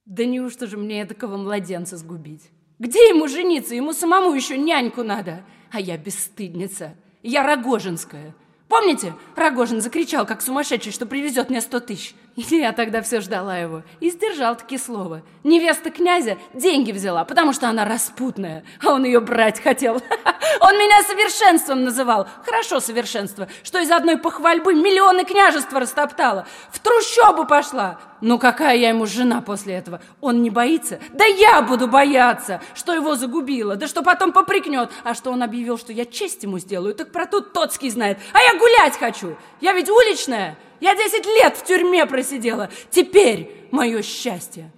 Да 0.06 0.26
неужто 0.26 0.68
же 0.68 0.78
мне 0.78 1.06
такого 1.06 1.38
младенца 1.38 1.98
сгубить? 1.98 2.50
Где 2.80 3.10
ему 3.10 3.28
жениться? 3.28 3.76
Ему 3.76 3.94
самому 3.94 4.34
еще 4.34 4.58
няньку 4.58 5.04
надо. 5.04 5.46
А 5.72 5.80
я 5.80 5.98
бесстыдница. 5.98 6.96
Я 7.22 7.44
Рогожинская. 7.44 8.36
Помните, 8.68 9.16
Рогожин 9.36 9.82
закричал, 9.82 10.26
как 10.26 10.42
сумасшедший, 10.42 10.92
что 10.92 11.06
привезет 11.06 11.50
мне 11.50 11.62
сто 11.62 11.80
тысяч? 11.80 12.16
Я 12.36 12.72
тогда 12.72 13.04
все 13.04 13.22
ждала 13.22 13.58
его. 13.58 13.84
И 14.00 14.10
сдержал 14.10 14.56
таки 14.56 14.80
слово. 14.80 15.22
Невеста 15.44 15.92
князя 15.92 16.38
деньги 16.54 16.92
взяла, 16.92 17.26
потому 17.26 17.54
что 17.54 17.70
она 17.70 17.86
распутная, 17.86 18.64
а 18.84 18.94
он 18.94 19.04
ее 19.04 19.20
брать 19.20 19.62
хотел. 19.62 20.02
Он 20.60 20.78
меня 20.78 21.02
совершенством 21.04 21.84
называл. 21.84 22.28
Хорошо 22.46 22.80
совершенство, 22.80 23.48
что 23.64 23.80
из 23.80 23.90
одной 23.92 24.18
похвальбы 24.18 24.76
миллионы 24.76 25.26
княжества 25.26 25.80
растоптала. 25.80 26.46
В 26.72 26.80
трущобу 26.80 27.46
пошла. 27.46 28.00
Ну 28.22 28.38
какая 28.40 28.78
я 28.78 28.90
ему 28.90 29.06
жена 29.06 29.42
после 29.42 29.74
этого? 29.74 30.00
Он 30.22 30.42
не 30.42 30.50
боится? 30.50 31.00
Да 31.12 31.26
я 31.26 31.62
буду 31.62 31.88
бояться, 31.88 32.62
что 32.76 32.94
его 32.94 33.16
загубила, 33.16 33.76
да 33.76 33.88
что 33.88 34.04
потом 34.04 34.32
попрекнет. 34.32 34.92
А 35.04 35.14
что 35.14 35.32
он 35.32 35.44
объявил, 35.44 35.78
что 35.78 35.92
я 35.92 36.06
честь 36.06 36.44
ему 36.44 36.60
сделаю, 36.60 36.94
так 36.94 37.12
про 37.12 37.26
тут 37.26 37.52
Тоцкий 37.52 37.90
знает. 37.90 38.20
А 38.32 38.42
я 38.42 38.58
гулять 38.58 38.98
хочу. 38.98 39.36
Я 39.60 39.74
ведь 39.74 39.90
уличная. 39.90 40.58
Я 40.84 40.96
10 40.96 41.26
лет 41.26 41.56
в 41.56 41.64
тюрьме 41.64 42.06
просидела. 42.06 42.70
Теперь 42.92 43.50
мое 43.72 44.02
счастье. 44.02 44.70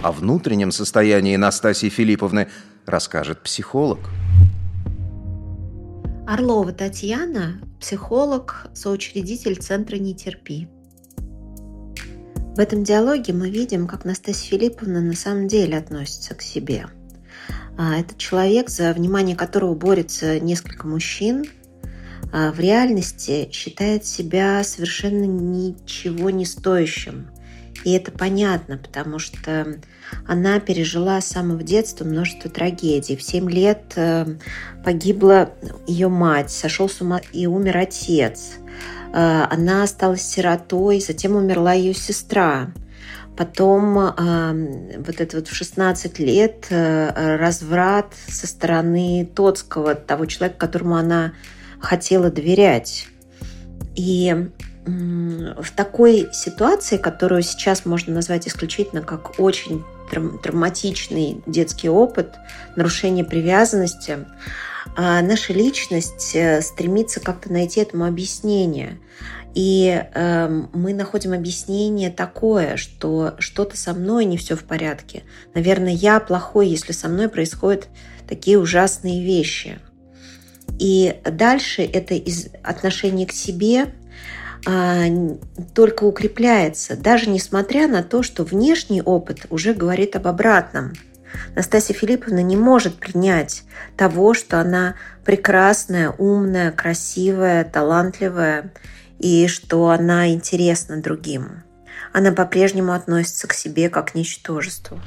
О 0.00 0.12
внутреннем 0.12 0.70
состоянии 0.70 1.34
Настасьи 1.34 1.88
Филипповны 1.88 2.48
расскажет 2.86 3.42
психолог. 3.42 3.98
Орлова 6.28 6.72
Татьяна, 6.72 7.60
психолог, 7.80 8.68
соучредитель 8.72 9.56
Центра 9.56 9.96
«Не 9.96 10.14
терпи». 10.14 10.68
В 12.54 12.60
этом 12.60 12.84
диалоге 12.84 13.32
мы 13.32 13.50
видим, 13.50 13.88
как 13.88 14.04
Настасья 14.04 14.50
Филипповна 14.50 15.00
на 15.00 15.14
самом 15.14 15.48
деле 15.48 15.76
относится 15.76 16.36
к 16.36 16.42
себе. 16.42 16.86
А, 17.76 17.98
это 17.98 18.16
человек, 18.16 18.70
за 18.70 18.92
внимание 18.92 19.34
которого 19.34 19.74
борется 19.74 20.38
несколько 20.38 20.86
мужчин, 20.86 21.46
в 22.52 22.60
реальности 22.60 23.48
считает 23.50 24.04
себя 24.04 24.62
совершенно 24.62 25.24
ничего 25.24 26.30
не 26.30 26.44
стоящим. 26.44 27.28
И 27.86 27.92
это 27.92 28.10
понятно, 28.10 28.78
потому 28.78 29.20
что 29.20 29.78
она 30.26 30.58
пережила 30.60 31.20
с 31.20 31.26
самого 31.26 31.62
детства 31.62 32.04
множество 32.04 32.50
трагедий. 32.50 33.16
В 33.16 33.22
7 33.22 33.48
лет 33.50 33.92
э, 33.96 34.26
погибла 34.84 35.50
ее 35.86 36.08
мать, 36.08 36.50
сошел 36.50 36.88
с 36.88 37.00
ума 37.00 37.20
и 37.32 37.46
умер 37.46 37.76
отец. 37.76 38.54
Э, 39.12 39.46
она 39.50 39.84
осталась 39.84 40.22
сиротой, 40.22 41.00
затем 41.00 41.36
умерла 41.36 41.72
ее 41.74 41.94
сестра. 41.94 42.72
Потом 43.36 43.98
э, 43.98 44.98
вот 44.98 45.20
это 45.20 45.36
вот 45.36 45.46
в 45.48 45.54
16 45.54 46.18
лет 46.18 46.66
разврат 46.70 48.14
со 48.26 48.46
стороны 48.46 49.28
Тоцкого, 49.32 49.94
того 49.94 50.26
человека, 50.26 50.58
которому 50.58 50.96
она 50.96 51.34
хотела 51.80 52.30
доверять. 52.30 53.08
И 53.94 54.50
в 54.86 55.70
такой 55.74 56.28
ситуации, 56.32 56.96
которую 56.96 57.42
сейчас 57.42 57.84
можно 57.86 58.14
назвать 58.14 58.46
исключительно 58.46 59.02
как 59.02 59.40
очень 59.40 59.84
травматичный 60.10 61.42
детский 61.46 61.88
опыт, 61.88 62.34
нарушение 62.76 63.24
привязанности, 63.24 64.26
а 64.96 65.20
наша 65.22 65.52
личность 65.52 66.30
э, 66.34 66.62
стремится 66.62 67.18
как-то 67.18 67.52
найти 67.52 67.80
этому 67.80 68.06
объяснение. 68.06 69.00
И 69.54 70.00
э, 70.14 70.48
мы 70.72 70.94
находим 70.94 71.32
объяснение 71.32 72.10
такое, 72.10 72.76
что 72.76 73.34
что-то 73.38 73.76
со 73.76 73.94
мной 73.94 74.26
не 74.26 74.36
все 74.36 74.54
в 74.54 74.62
порядке. 74.62 75.24
Наверное, 75.54 75.92
я 75.92 76.20
плохой, 76.20 76.68
если 76.68 76.92
со 76.92 77.08
мной 77.08 77.28
происходят 77.28 77.88
такие 78.28 78.58
ужасные 78.58 79.24
вещи. 79.24 79.80
И 80.78 81.20
дальше 81.24 81.82
это 81.82 82.14
из 82.14 82.48
отношения 82.62 83.26
к 83.26 83.32
себе 83.32 83.94
а, 84.66 85.04
только 85.74 86.04
укрепляется, 86.04 86.96
даже 86.96 87.30
несмотря 87.30 87.88
на 87.88 88.02
то, 88.02 88.22
что 88.22 88.44
внешний 88.44 89.02
опыт 89.02 89.46
уже 89.50 89.74
говорит 89.74 90.16
об 90.16 90.26
обратном. 90.26 90.92
Настасья 91.54 91.94
Филипповна 91.94 92.42
не 92.42 92.56
может 92.56 92.96
принять 92.96 93.64
того, 93.96 94.34
что 94.34 94.60
она 94.60 94.94
прекрасная, 95.24 96.10
умная, 96.10 96.72
красивая, 96.72 97.64
талантливая 97.64 98.72
и 99.18 99.46
что 99.46 99.90
она 99.90 100.28
интересна 100.28 101.00
другим. 101.00 101.62
Она 102.12 102.32
по-прежнему 102.32 102.92
относится 102.92 103.46
к 103.46 103.52
себе 103.52 103.88
как 103.88 104.12
к 104.12 104.14
ничтожеству. 104.14 105.00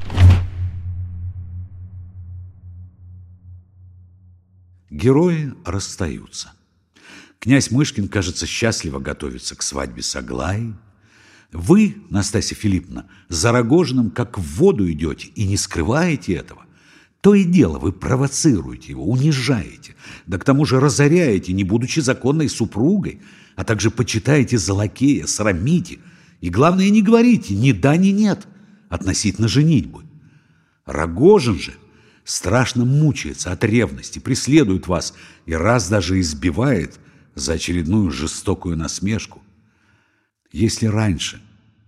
Герои 4.90 5.54
расстаются. 5.66 6.54
Князь 7.40 7.72
Мышкин, 7.72 8.08
кажется, 8.08 8.46
счастливо 8.46 9.00
готовится 9.00 9.56
к 9.56 9.62
свадьбе 9.62 10.02
с 10.02 10.16
Аглаей. 10.16 10.74
Вы, 11.52 11.98
Настасья 12.10 12.56
Филипповна, 12.56 13.08
за 13.28 13.52
Рогожиным 13.52 14.12
как 14.12 14.38
в 14.38 14.42
воду 14.58 14.90
идете 14.92 15.28
и 15.36 15.46
не 15.46 15.58
скрываете 15.58 16.34
этого. 16.34 16.66
То 17.22 17.34
и 17.34 17.44
дело, 17.44 17.80
вы 17.80 17.92
провоцируете 17.92 18.92
его, 18.92 19.06
унижаете, 19.06 19.96
да 20.26 20.38
к 20.38 20.46
тому 20.46 20.66
же 20.66 20.80
разоряете, 20.80 21.54
не 21.54 21.64
будучи 21.64 22.00
законной 22.00 22.50
супругой, 22.50 23.22
а 23.56 23.66
также 23.66 23.92
почитаете 23.92 24.58
за 24.58 24.74
лакея, 24.74 25.26
срамите. 25.26 26.00
И 26.40 26.50
главное, 26.50 26.90
не 26.90 27.02
говорите 27.02 27.56
ни 27.56 27.74
да, 27.74 27.98
ни 27.98 28.10
нет 28.10 28.48
относительно 28.90 29.48
женитьбы. 29.48 30.04
Рогожин 30.86 31.60
же 31.60 31.74
страшно 32.30 32.86
мучается 32.86 33.52
от 33.52 33.64
ревности, 33.64 34.20
преследует 34.20 34.88
вас 34.88 35.14
и 35.46 35.54
раз 35.54 35.90
даже 35.90 36.20
избивает– 36.20 37.00
за 37.40 37.54
очередную 37.54 38.12
жестокую 38.12 38.78
насмешку. 38.78 39.42
Если 40.52 40.88
раньше 40.88 41.42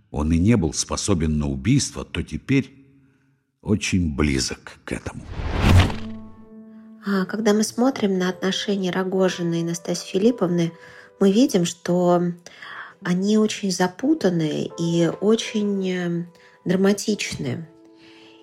он 0.10 0.32
и 0.32 0.38
не 0.38 0.58
был 0.58 0.73
способен 0.73 1.38
на 1.38 1.47
убийство, 1.47 2.04
то 2.06 2.21
теперь 2.23 2.71
очень 3.62 4.15
близок 4.15 4.80
к 4.84 4.91
этому. 4.91 5.23
А 7.06 7.25
когда 7.25 7.54
мы 7.54 7.63
смотрим 7.63 8.17
на 8.17 8.30
отношения 8.30 8.91
Рогожина 8.91 9.60
и 9.60 9.63
Настасьи 9.63 10.12
Филипповны, 10.12 10.71
мы 11.19 11.32
видим, 11.32 11.65
что 11.65 12.21
они 13.04 13.38
очень 13.38 13.71
запутанные 13.71 14.69
и 14.80 15.10
очень 15.21 15.89
э, 15.89 16.25
драматичные. 16.65 17.67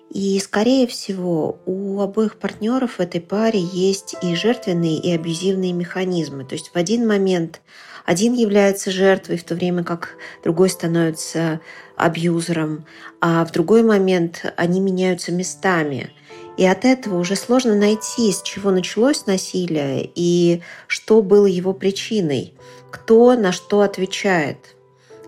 И, 0.09 0.39
скорее 0.39 0.87
всего, 0.87 1.59
у 1.65 2.01
обоих 2.01 2.37
партнеров 2.37 2.97
в 2.97 2.99
этой 2.99 3.21
паре 3.21 3.59
есть 3.59 4.15
и 4.23 4.35
жертвенные, 4.35 4.97
и 4.97 5.13
абьюзивные 5.13 5.71
механизмы. 5.71 6.45
То 6.45 6.53
есть 6.53 6.71
в 6.73 6.75
один 6.75 7.07
момент 7.07 7.61
один 8.05 8.33
является 8.33 8.89
жертвой, 8.89 9.37
в 9.37 9.43
то 9.43 9.53
время 9.53 9.83
как 9.83 10.15
другой 10.43 10.69
становится 10.71 11.61
абьюзером, 11.95 12.85
а 13.21 13.45
в 13.45 13.51
другой 13.51 13.83
момент 13.83 14.51
они 14.57 14.79
меняются 14.79 15.31
местами. 15.31 16.09
И 16.57 16.65
от 16.65 16.85
этого 16.85 17.19
уже 17.19 17.35
сложно 17.35 17.75
найти, 17.75 18.31
с 18.31 18.41
чего 18.41 18.71
началось 18.71 19.27
насилие 19.27 20.09
и 20.15 20.63
что 20.87 21.21
было 21.21 21.45
его 21.45 21.71
причиной, 21.73 22.55
кто 22.89 23.35
на 23.35 23.51
что 23.51 23.81
отвечает. 23.81 24.75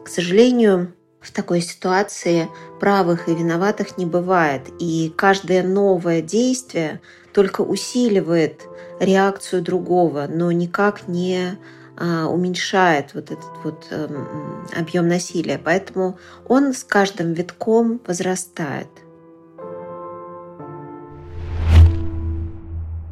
К 0.04 0.10
сожалению, 0.10 0.94
в 1.22 1.32
такой 1.32 1.62
ситуации 1.62 2.50
правых 2.80 3.30
и 3.30 3.36
виноватых 3.36 3.98
не 3.98 4.06
бывает, 4.06 4.64
и 4.80 5.14
каждое 5.16 5.64
новое 5.64 6.22
действие 6.22 7.00
только 7.34 7.62
усиливает 7.62 8.64
реакцию 9.00 9.62
другого, 9.62 10.28
но 10.28 10.52
никак 10.52 11.08
не 11.08 11.58
а, 11.98 12.28
уменьшает 12.28 13.14
вот 13.14 13.32
этот 13.32 13.52
вот 13.64 13.88
эм, 13.92 14.66
объем 14.76 15.08
насилия. 15.08 15.60
Поэтому 15.64 16.18
он 16.48 16.74
с 16.74 16.84
каждым 16.84 17.34
витком 17.34 18.02
возрастает. 18.08 18.88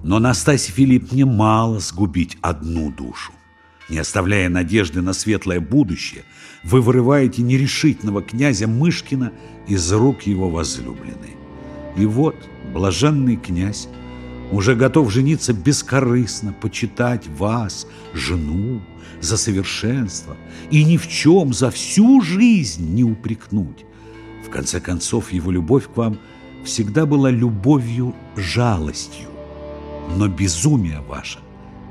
Но 0.04 0.18
Настасье 0.20 0.74
Филипп 0.74 1.12
не 1.12 1.24
мало 1.24 1.80
сгубить 1.80 2.38
одну 2.42 2.92
душу. 2.92 3.34
Не 3.90 4.00
оставляя 4.00 4.50
надежды 4.50 5.02
на 5.02 5.14
светлое 5.14 5.60
будущее, 5.60 6.24
вы 6.64 6.82
вырываете 6.82 7.42
нерешительного 7.42 8.22
князя 8.22 8.68
Мышкина 8.68 9.32
из 9.68 9.92
рук 9.92 10.24
его 10.24 10.50
возлюбленной. 10.50 11.36
И 11.98 12.06
вот 12.06 12.36
блаженный 12.74 13.36
князь 13.36 13.88
уже 14.52 14.76
готов 14.76 15.12
жениться 15.12 15.54
бескорыстно, 15.54 16.54
почитать 16.54 17.28
вас, 17.28 17.88
жену, 18.14 18.82
за 19.22 19.38
совершенство 19.38 20.38
и 20.72 20.84
ни 20.84 20.98
в 20.98 21.08
чем 21.08 21.54
за 21.54 21.72
всю 21.72 22.22
жизнь 22.22 22.94
не 22.94 23.04
упрекнуть. 23.04 23.86
В 24.46 24.50
конце 24.50 24.80
концов, 24.80 25.32
его 25.32 25.52
любовь 25.52 25.88
к 25.94 25.98
вам 25.98 26.18
всегда 26.64 27.06
была 27.06 27.30
любовью 27.30 28.16
жалостью. 28.36 29.28
Но 30.16 30.28
безумие 30.28 31.02
ваше, 31.02 31.40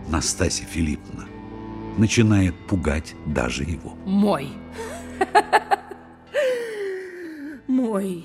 Настасья 0.08 0.66
Филипповна, 0.66 1.26
начинает 1.98 2.54
пугать 2.66 3.14
даже 3.26 3.64
его. 3.64 3.94
Мой. 4.04 4.48
Мой. 7.66 8.24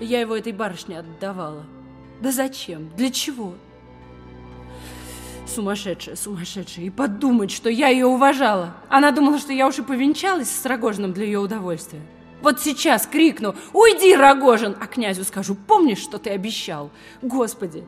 Я 0.00 0.20
его 0.20 0.36
этой 0.36 0.52
барышне 0.52 0.98
отдавала. 0.98 1.64
Да 2.20 2.32
зачем? 2.32 2.88
Для 2.96 3.10
чего? 3.10 3.54
Сумасшедшая, 5.46 6.16
сумасшедшая. 6.16 6.86
И 6.86 6.90
подумать, 6.90 7.50
что 7.50 7.68
я 7.68 7.88
ее 7.88 8.06
уважала. 8.06 8.74
Она 8.88 9.10
думала, 9.12 9.38
что 9.38 9.52
я 9.52 9.66
уже 9.68 9.82
повенчалась 9.82 10.50
с 10.50 10.64
Рогожиным 10.64 11.12
для 11.12 11.26
ее 11.26 11.38
удовольствия. 11.38 12.00
Вот 12.40 12.60
сейчас 12.60 13.06
крикну 13.06 13.54
«Уйди, 13.72 14.16
Рогожин!» 14.16 14.74
А 14.80 14.86
князю 14.88 15.22
скажу 15.24 15.54
«Помнишь, 15.54 15.98
что 15.98 16.18
ты 16.18 16.30
обещал?» 16.30 16.90
Господи, 17.22 17.84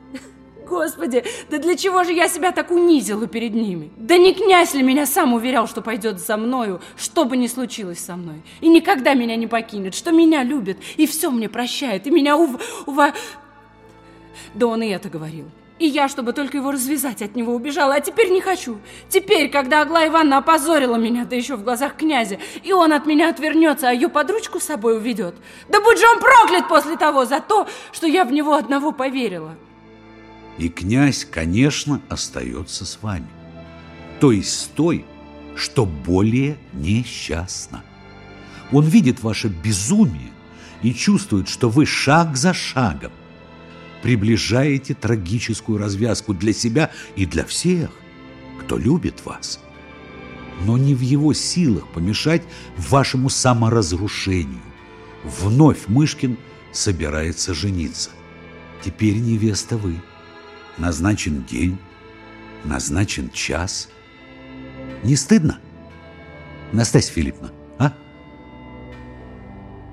Господи, 0.66 1.24
да 1.50 1.58
для 1.58 1.76
чего 1.76 2.04
же 2.04 2.12
я 2.12 2.28
себя 2.28 2.52
так 2.52 2.70
унизила 2.70 3.26
перед 3.26 3.54
ними? 3.54 3.90
Да 3.96 4.16
не 4.16 4.32
князь 4.32 4.74
ли 4.74 4.82
меня 4.82 5.04
сам 5.04 5.34
уверял, 5.34 5.68
что 5.68 5.82
пойдет 5.82 6.20
за 6.20 6.36
мною, 6.36 6.80
что 6.96 7.24
бы 7.24 7.36
ни 7.36 7.46
случилось 7.46 7.98
со 7.98 8.16
мной, 8.16 8.42
и 8.60 8.68
никогда 8.68 9.14
меня 9.14 9.36
не 9.36 9.46
покинет, 9.46 9.94
что 9.94 10.10
меня 10.10 10.42
любит, 10.42 10.78
и 10.96 11.06
все 11.06 11.30
мне 11.30 11.48
прощает, 11.48 12.06
и 12.06 12.10
меня 12.10 12.36
ув... 12.36 12.60
ува... 12.86 13.12
Да 14.54 14.66
он 14.66 14.82
и 14.82 14.88
это 14.88 15.08
говорил. 15.08 15.46
И 15.80 15.86
я, 15.86 16.08
чтобы 16.08 16.32
только 16.32 16.58
его 16.58 16.70
развязать, 16.70 17.20
от 17.20 17.34
него 17.34 17.52
убежала, 17.52 17.94
а 17.94 18.00
теперь 18.00 18.30
не 18.30 18.40
хочу. 18.40 18.78
Теперь, 19.08 19.50
когда 19.50 19.82
Аглая 19.82 20.08
Ивановна 20.08 20.38
опозорила 20.38 20.94
меня, 20.96 21.24
да 21.24 21.34
еще 21.34 21.56
в 21.56 21.64
глазах 21.64 21.96
князя, 21.96 22.38
и 22.62 22.72
он 22.72 22.92
от 22.92 23.06
меня 23.06 23.28
отвернется, 23.28 23.88
а 23.88 23.92
ее 23.92 24.08
подручку 24.08 24.60
с 24.60 24.64
собой 24.64 24.96
уведет. 24.96 25.34
Да 25.68 25.80
будь 25.80 25.98
же 25.98 26.06
он 26.08 26.20
проклят 26.20 26.68
после 26.68 26.96
того 26.96 27.24
за 27.24 27.40
то, 27.40 27.66
что 27.92 28.06
я 28.06 28.24
в 28.24 28.32
него 28.32 28.54
одного 28.54 28.92
поверила. 28.92 29.56
И 30.58 30.68
князь, 30.68 31.24
конечно, 31.24 32.00
остается 32.08 32.84
с 32.84 32.98
вами. 33.02 33.28
То 34.20 34.32
есть 34.32 34.50
с 34.50 34.64
той, 34.66 35.04
что 35.56 35.86
более 35.86 36.56
несчастна. 36.72 37.82
Он 38.72 38.84
видит 38.84 39.22
ваше 39.22 39.48
безумие 39.48 40.30
и 40.82 40.92
чувствует, 40.92 41.48
что 41.48 41.68
вы 41.68 41.86
шаг 41.86 42.36
за 42.36 42.54
шагом 42.54 43.12
приближаете 44.02 44.94
трагическую 44.94 45.78
развязку 45.78 46.34
для 46.34 46.52
себя 46.52 46.90
и 47.16 47.24
для 47.24 47.44
всех, 47.44 47.90
кто 48.60 48.76
любит 48.76 49.24
вас. 49.24 49.60
Но 50.66 50.76
не 50.76 50.94
в 50.94 51.00
его 51.00 51.32
силах 51.32 51.88
помешать 51.88 52.42
вашему 52.76 53.30
саморазрушению. 53.30 54.60
Вновь 55.24 55.88
Мышкин 55.88 56.36
собирается 56.70 57.54
жениться. 57.54 58.10
Теперь 58.84 59.16
невеста 59.16 59.78
вы. 59.78 59.96
Назначен 60.78 61.44
день, 61.44 61.78
назначен 62.64 63.30
час. 63.30 63.88
Не 65.02 65.16
стыдно? 65.16 65.58
Настасья 66.72 67.12
Филипповна, 67.12 67.52
а? 67.78 67.92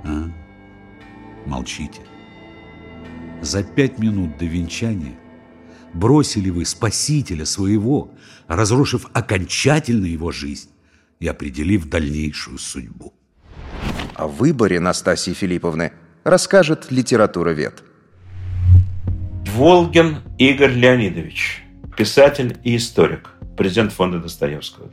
А? 0.04 0.32
Молчите 1.46 2.02
за 3.42 3.64
пять 3.64 3.98
минут 3.98 4.38
до 4.38 4.46
венчания 4.46 5.18
бросили 5.94 6.50
вы 6.50 6.66
спасителя 6.66 7.46
своего, 7.46 8.14
разрушив 8.48 9.08
окончательно 9.14 10.06
его 10.06 10.32
жизнь 10.32 10.70
и 11.20 11.28
определив 11.28 11.90
дальнейшую 11.90 12.60
судьбу. 12.60 13.14
О 14.16 14.28
выборе 14.28 14.80
Настасьи 14.80 15.34
Филипповны 15.34 15.92
расскажет 16.24 16.92
литературовед. 16.92 17.84
Волгин 19.56 20.20
Игорь 20.38 20.72
Леонидович, 20.72 21.66
писатель 21.98 22.58
и 22.64 22.78
историк, 22.78 23.32
президент 23.58 23.92
фонда 23.92 24.20
Достоевского. 24.20 24.90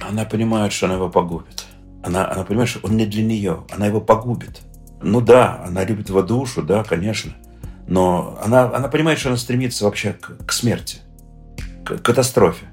Она 0.00 0.24
понимает, 0.24 0.72
что 0.72 0.86
она 0.86 0.96
его 0.96 1.08
погубит. 1.08 1.66
Она, 2.02 2.28
она 2.28 2.42
понимает, 2.42 2.68
что 2.68 2.80
он 2.82 2.96
не 2.96 3.06
для 3.06 3.22
нее, 3.22 3.64
она 3.70 3.86
его 3.86 4.00
погубит. 4.00 4.60
Ну 5.02 5.20
да, 5.20 5.62
она 5.64 5.84
любит 5.84 6.08
его 6.08 6.22
душу, 6.22 6.62
да, 6.62 6.82
конечно. 6.82 7.32
Но 7.86 8.36
она, 8.44 8.64
она 8.74 8.88
понимает, 8.88 9.20
что 9.20 9.28
она 9.28 9.38
стремится 9.38 9.84
вообще 9.84 10.14
к, 10.14 10.44
к 10.44 10.52
смерти, 10.52 10.98
к 11.84 11.98
катастрофе. 11.98 12.66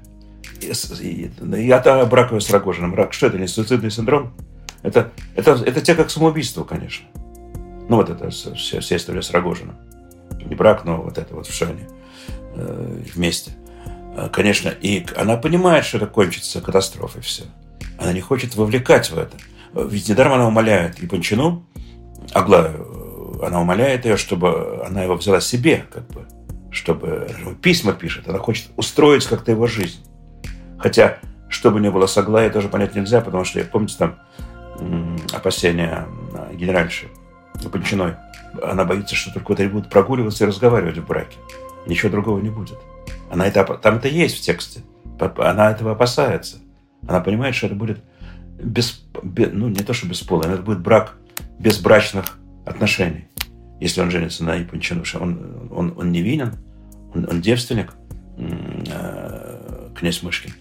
И, 0.60 1.30
и 1.56 1.66
это 1.68 2.04
брак 2.06 2.32
с 2.32 2.50
Рогожиным. 2.50 2.92
Рак, 2.94 3.12
что 3.12 3.28
это, 3.28 3.38
не 3.38 3.46
суицидный 3.46 3.92
синдром? 3.92 4.34
Это, 4.82 5.12
это, 5.36 5.52
это 5.64 5.80
те 5.80 5.94
как 5.94 6.10
самоубийство, 6.10 6.64
конечно. 6.64 7.06
Ну, 7.88 7.96
вот 7.96 8.10
это 8.10 8.30
вся, 8.30 8.80
вся 8.80 8.96
история 8.96 9.22
с 9.22 9.30
Рогожиным. 9.30 9.76
Не 10.44 10.54
брак, 10.54 10.84
но 10.84 11.00
вот 11.02 11.18
это 11.18 11.34
вот 11.34 11.46
в 11.46 11.54
Шане 11.54 11.88
э, 12.54 13.02
вместе. 13.14 13.52
Э, 14.16 14.28
конечно, 14.32 14.68
и 14.68 15.06
она 15.16 15.36
понимает, 15.36 15.84
что 15.84 15.98
это 15.98 16.06
кончится 16.06 16.60
катастрофой 16.60 17.22
все. 17.22 17.44
Она 17.98 18.12
не 18.12 18.20
хочет 18.20 18.54
вовлекать 18.56 19.10
в 19.10 19.18
это. 19.18 19.36
Ведь 19.74 20.08
недаром 20.08 20.34
она 20.34 20.46
умоляет 20.46 21.00
и 21.00 21.06
Панчину, 21.06 21.66
Аглаю, 22.32 23.40
она 23.44 23.60
умоляет 23.60 24.04
ее, 24.04 24.16
чтобы 24.16 24.84
она 24.86 25.02
его 25.02 25.16
взяла 25.16 25.40
себе, 25.40 25.84
как 25.90 26.06
бы, 26.08 26.26
чтобы 26.70 27.28
письма 27.60 27.92
пишет, 27.92 28.28
она 28.28 28.38
хочет 28.38 28.68
устроить 28.76 29.26
как-то 29.26 29.50
его 29.50 29.66
жизнь. 29.66 30.04
Хотя, 30.78 31.18
что 31.48 31.70
бы 31.70 31.80
ни 31.80 31.88
было 31.88 32.06
с 32.06 32.16
Аглаей, 32.16 32.50
тоже 32.50 32.68
понять 32.68 32.94
нельзя, 32.94 33.20
потому 33.20 33.44
что, 33.44 33.62
помните, 33.64 33.96
там 33.98 34.18
опасения 35.32 36.06
генеральши 36.52 37.06
Панчиной. 37.70 38.14
Она 38.62 38.84
боится, 38.84 39.14
что 39.14 39.32
только 39.32 39.48
вот 39.48 39.60
они 39.60 39.68
будут 39.68 39.90
прогуливаться 39.90 40.44
и 40.44 40.46
разговаривать 40.46 40.98
в 40.98 41.06
браке. 41.06 41.36
Ничего 41.86 42.10
другого 42.10 42.40
не 42.40 42.50
будет. 42.50 42.78
Она 43.30 43.46
это, 43.46 43.64
там 43.64 43.96
это 43.96 44.08
есть 44.08 44.38
в 44.38 44.40
тексте. 44.40 44.80
Она 45.18 45.70
этого 45.70 45.92
опасается. 45.92 46.58
Она 47.06 47.20
понимает, 47.20 47.54
что 47.54 47.66
это 47.66 47.74
будет 47.74 48.02
без, 48.62 49.04
без 49.22 49.50
ну 49.52 49.68
не 49.68 49.82
то, 49.82 49.92
что 49.92 50.06
бесполый, 50.06 50.48
это 50.52 50.62
будет 50.62 50.80
брак 50.80 51.16
безбрачных 51.58 52.38
отношений. 52.64 53.28
Если 53.80 54.00
он 54.00 54.10
женится 54.10 54.44
на 54.44 54.54
Япончинуше, 54.54 55.18
он, 55.18 55.68
он, 55.70 55.94
он 55.96 56.12
невинен, 56.12 56.54
он, 57.14 57.26
он 57.28 57.40
девственник, 57.40 57.92
э, 58.38 59.90
князь 59.96 60.22
Мышкин. 60.22 60.52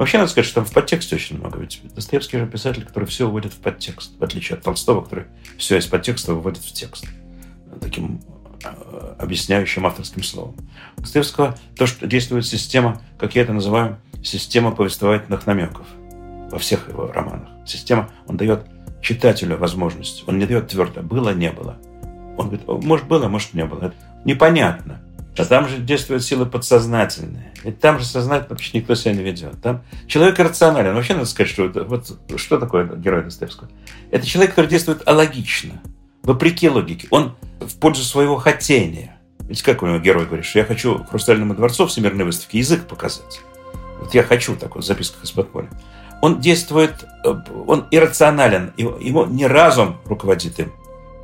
Вообще, 0.00 0.16
надо 0.16 0.30
сказать, 0.30 0.46
что 0.46 0.54
там 0.54 0.64
в 0.64 0.72
подтексте 0.72 1.14
очень 1.14 1.36
много. 1.36 1.58
Ведь 1.58 1.82
Достоевский 1.94 2.38
же 2.38 2.46
писатель, 2.46 2.86
который 2.86 3.04
все 3.04 3.26
выводит 3.26 3.52
в 3.52 3.58
подтекст, 3.58 4.18
в 4.18 4.24
отличие 4.24 4.56
от 4.56 4.64
Толстого, 4.64 5.02
который 5.02 5.26
все 5.58 5.76
из 5.76 5.84
подтекста 5.84 6.32
выводит 6.32 6.64
в 6.64 6.72
текст. 6.72 7.04
Таким 7.82 8.22
э, 8.64 9.14
объясняющим 9.18 9.84
авторским 9.84 10.22
словом. 10.22 10.56
У 10.96 11.02
Достоевского 11.02 11.54
то, 11.76 11.86
что 11.86 12.06
действует 12.06 12.46
система, 12.46 13.02
как 13.18 13.34
я 13.34 13.42
это 13.42 13.52
называю, 13.52 13.98
система 14.24 14.70
повествовательных 14.70 15.46
намеков 15.46 15.86
во 16.50 16.58
всех 16.58 16.88
его 16.88 17.12
романах. 17.12 17.50
Система, 17.66 18.08
он 18.26 18.38
дает 18.38 18.64
читателю 19.02 19.58
возможность. 19.58 20.24
Он 20.26 20.38
не 20.38 20.46
дает 20.46 20.68
твердо, 20.68 21.02
было, 21.02 21.34
не 21.34 21.52
было. 21.52 21.76
Он 22.38 22.48
говорит, 22.48 22.66
может 22.66 23.06
было, 23.06 23.28
может 23.28 23.52
не 23.52 23.66
было. 23.66 23.88
Это 23.88 23.94
непонятно. 24.24 25.02
А 25.36 25.44
там 25.44 25.68
же 25.68 25.78
действуют 25.78 26.24
силы 26.24 26.44
подсознательные. 26.44 27.52
Ведь 27.62 27.80
там 27.80 27.98
же 27.98 28.04
сознательно 28.04 28.50
вообще 28.50 28.78
никто 28.78 28.94
себя 28.94 29.14
не 29.14 29.22
ведет. 29.22 29.60
Там 29.62 29.82
человек 30.06 30.38
рационален. 30.38 30.94
Вообще 30.94 31.14
надо 31.14 31.26
сказать, 31.26 31.50
что 31.50 31.66
это, 31.66 31.84
вот 31.84 32.18
что 32.36 32.58
такое 32.58 32.86
герой 32.96 33.22
Достоевского? 33.22 33.68
Это 34.10 34.26
человек, 34.26 34.54
который 34.54 34.68
действует 34.68 35.06
алогично, 35.06 35.80
вопреки 36.22 36.68
логике. 36.68 37.06
Он 37.10 37.36
в 37.60 37.78
пользу 37.78 38.02
своего 38.02 38.36
хотения. 38.36 39.16
Ведь 39.40 39.62
как 39.62 39.82
у 39.82 39.86
него 39.86 39.98
герой 39.98 40.26
говорит, 40.26 40.44
что 40.44 40.58
я 40.58 40.64
хочу 40.64 41.04
Хрустальному 41.04 41.54
дворцу 41.54 41.86
Всемирной 41.86 42.24
выставке 42.24 42.58
язык 42.58 42.86
показать. 42.86 43.40
Вот 44.00 44.14
я 44.14 44.22
хочу 44.22 44.56
такой 44.56 44.82
в 44.82 44.84
записках 44.84 45.24
из 45.24 45.30
подполья 45.30 45.70
он 46.20 46.40
действует, 46.40 47.06
э, 47.24 47.34
он 47.66 47.86
иррационален, 47.90 48.72
его 48.76 49.26
не 49.26 49.46
разум 49.46 49.96
руководит 50.04 50.58
им, 50.60 50.72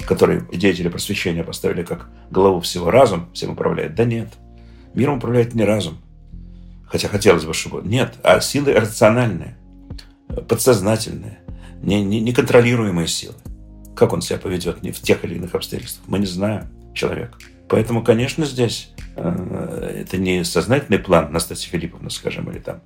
который 0.04 0.42
деятели 0.52 0.88
просвещения 0.88 1.44
поставили 1.44 1.82
как 1.82 2.08
главу 2.30 2.60
всего 2.60 2.90
разум, 2.90 3.28
всем 3.32 3.52
управляет. 3.52 3.94
Да 3.94 4.04
нет, 4.04 4.28
миром 4.94 5.18
управляет 5.18 5.54
не 5.54 5.64
разум, 5.64 5.98
хотя 6.86 7.08
хотелось 7.08 7.44
бы, 7.44 7.54
чтобы... 7.54 7.82
Нет, 7.86 8.14
а 8.22 8.40
силы 8.40 8.72
рациональные, 8.74 9.56
подсознательные, 10.48 11.38
неконтролируемые 11.82 13.08
силы. 13.08 13.34
Как 13.94 14.12
он 14.12 14.20
себя 14.20 14.38
поведет 14.38 14.82
в 14.82 15.02
тех 15.02 15.24
или 15.24 15.36
иных 15.36 15.54
обстоятельствах, 15.54 16.06
мы 16.08 16.18
не 16.18 16.26
знаем 16.26 16.68
человека. 16.94 17.38
Поэтому, 17.68 18.04
конечно, 18.04 18.44
здесь 18.44 18.92
э, 19.16 20.02
это 20.04 20.18
не 20.18 20.44
сознательный 20.44 20.98
план 20.98 21.32
Настасьи 21.32 21.70
Филипповны, 21.70 22.10
скажем, 22.10 22.50
или 22.50 22.58
там 22.58 22.82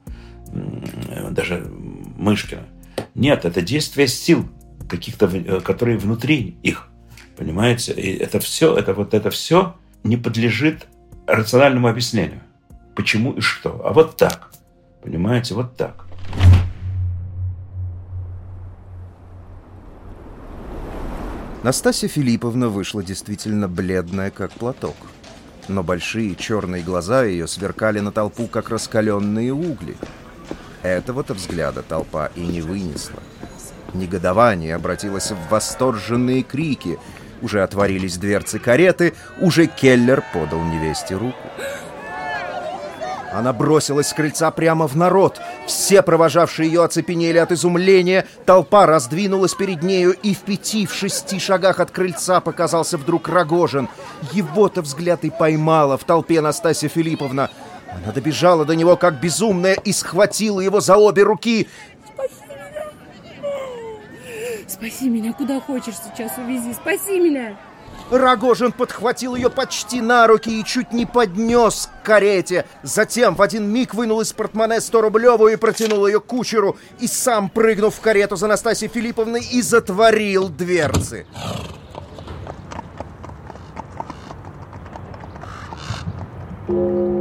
даже 1.30 1.66
Мышкина. 2.16 2.62
Нет, 3.14 3.44
это 3.44 3.60
действие 3.60 4.08
сил 4.08 4.48
каких-то, 4.88 5.26
э, 5.26 5.60
которые 5.60 5.98
внутри 5.98 6.58
их. 6.62 6.89
Понимаете? 7.40 7.94
И 7.94 8.18
это 8.18 8.38
все, 8.38 8.76
это 8.76 8.92
вот 8.92 9.14
это 9.14 9.30
все 9.30 9.74
не 10.04 10.18
подлежит 10.18 10.86
рациональному 11.26 11.88
объяснению. 11.88 12.42
Почему 12.94 13.32
и 13.32 13.40
что. 13.40 13.80
А 13.82 13.94
вот 13.94 14.18
так. 14.18 14.50
Понимаете? 15.02 15.54
Вот 15.54 15.74
так. 15.74 16.04
Настасья 21.62 22.08
Филипповна 22.08 22.68
вышла 22.68 23.02
действительно 23.02 23.68
бледная, 23.68 24.30
как 24.30 24.52
платок. 24.52 24.96
Но 25.66 25.82
большие 25.82 26.34
черные 26.34 26.82
глаза 26.82 27.24
ее 27.24 27.48
сверкали 27.48 28.00
на 28.00 28.12
толпу, 28.12 28.48
как 28.48 28.68
раскаленные 28.68 29.54
угли. 29.54 29.96
Этого-то 30.82 31.32
взгляда 31.32 31.80
толпа 31.82 32.26
и 32.34 32.40
не 32.40 32.60
вынесла. 32.60 33.22
Негодование 33.94 34.74
обратилось 34.74 35.30
в 35.30 35.50
восторженные 35.50 36.42
крики. 36.42 36.98
Уже 37.42 37.62
отворились 37.62 38.18
дверцы 38.18 38.58
кареты, 38.58 39.14
уже 39.40 39.66
Келлер 39.66 40.22
подал 40.32 40.60
невесте 40.60 41.14
руку. 41.14 41.38
Она 43.32 43.52
бросилась 43.52 44.08
с 44.08 44.12
крыльца 44.12 44.50
прямо 44.50 44.88
в 44.88 44.96
народ. 44.96 45.40
Все 45.66 46.02
провожавшие 46.02 46.68
ее 46.68 46.82
оцепенели 46.82 47.38
от 47.38 47.52
изумления. 47.52 48.26
Толпа 48.44 48.86
раздвинулась 48.86 49.54
перед 49.54 49.82
нею, 49.82 50.12
и 50.12 50.34
в 50.34 50.40
пяти, 50.40 50.84
в 50.84 50.92
шести 50.92 51.38
шагах 51.38 51.78
от 51.78 51.92
крыльца 51.92 52.40
показался 52.40 52.98
вдруг 52.98 53.28
Рогожин. 53.28 53.88
Его-то 54.32 54.82
взгляд 54.82 55.24
и 55.24 55.30
поймала 55.30 55.96
в 55.96 56.04
толпе 56.04 56.40
Настасья 56.40 56.88
Филипповна. 56.88 57.50
Она 57.92 58.12
добежала 58.12 58.64
до 58.64 58.74
него, 58.74 58.96
как 58.96 59.20
безумная, 59.20 59.74
и 59.74 59.92
схватила 59.92 60.60
его 60.60 60.80
за 60.80 60.96
обе 60.96 61.22
руки. 61.22 61.68
Спаси 64.70 65.08
меня! 65.08 65.32
Куда 65.32 65.60
хочешь 65.60 65.96
сейчас 65.96 66.38
увези. 66.38 66.72
Спаси 66.74 67.18
меня! 67.18 67.56
Рогожин 68.10 68.72
подхватил 68.72 69.36
ее 69.36 69.50
почти 69.50 70.00
на 70.00 70.26
руки 70.26 70.60
и 70.60 70.64
чуть 70.64 70.92
не 70.92 71.06
поднес 71.06 71.88
к 72.02 72.06
карете. 72.06 72.64
Затем 72.82 73.34
в 73.34 73.42
один 73.42 73.68
миг 73.68 73.94
вынул 73.94 74.20
из 74.20 74.32
портмоне 74.32 74.76
100-рублевую 74.76 75.52
и 75.52 75.56
протянул 75.56 76.06
ее 76.06 76.20
кучеру. 76.20 76.76
И 77.00 77.06
сам, 77.06 77.48
прыгнув 77.48 77.94
в 77.94 78.00
карету 78.00 78.36
за 78.36 78.46
Настасьей 78.46 78.90
Филипповной, 78.90 79.42
и 79.42 79.60
затворил 79.62 80.48
дверцы. 80.48 81.26
И 86.68 87.19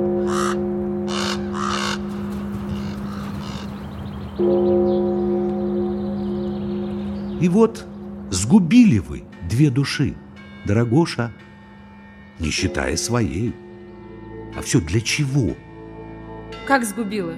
сгубили 8.49 8.97
вы 8.97 9.25
две 9.47 9.69
души 9.69 10.15
дорогоша, 10.65 11.31
не 12.39 12.49
считая 12.49 12.97
своей. 12.97 13.53
А 14.57 14.63
все 14.63 14.81
для 14.81 15.01
чего? 15.01 15.53
Как 16.65 16.83
сгубила? 16.83 17.35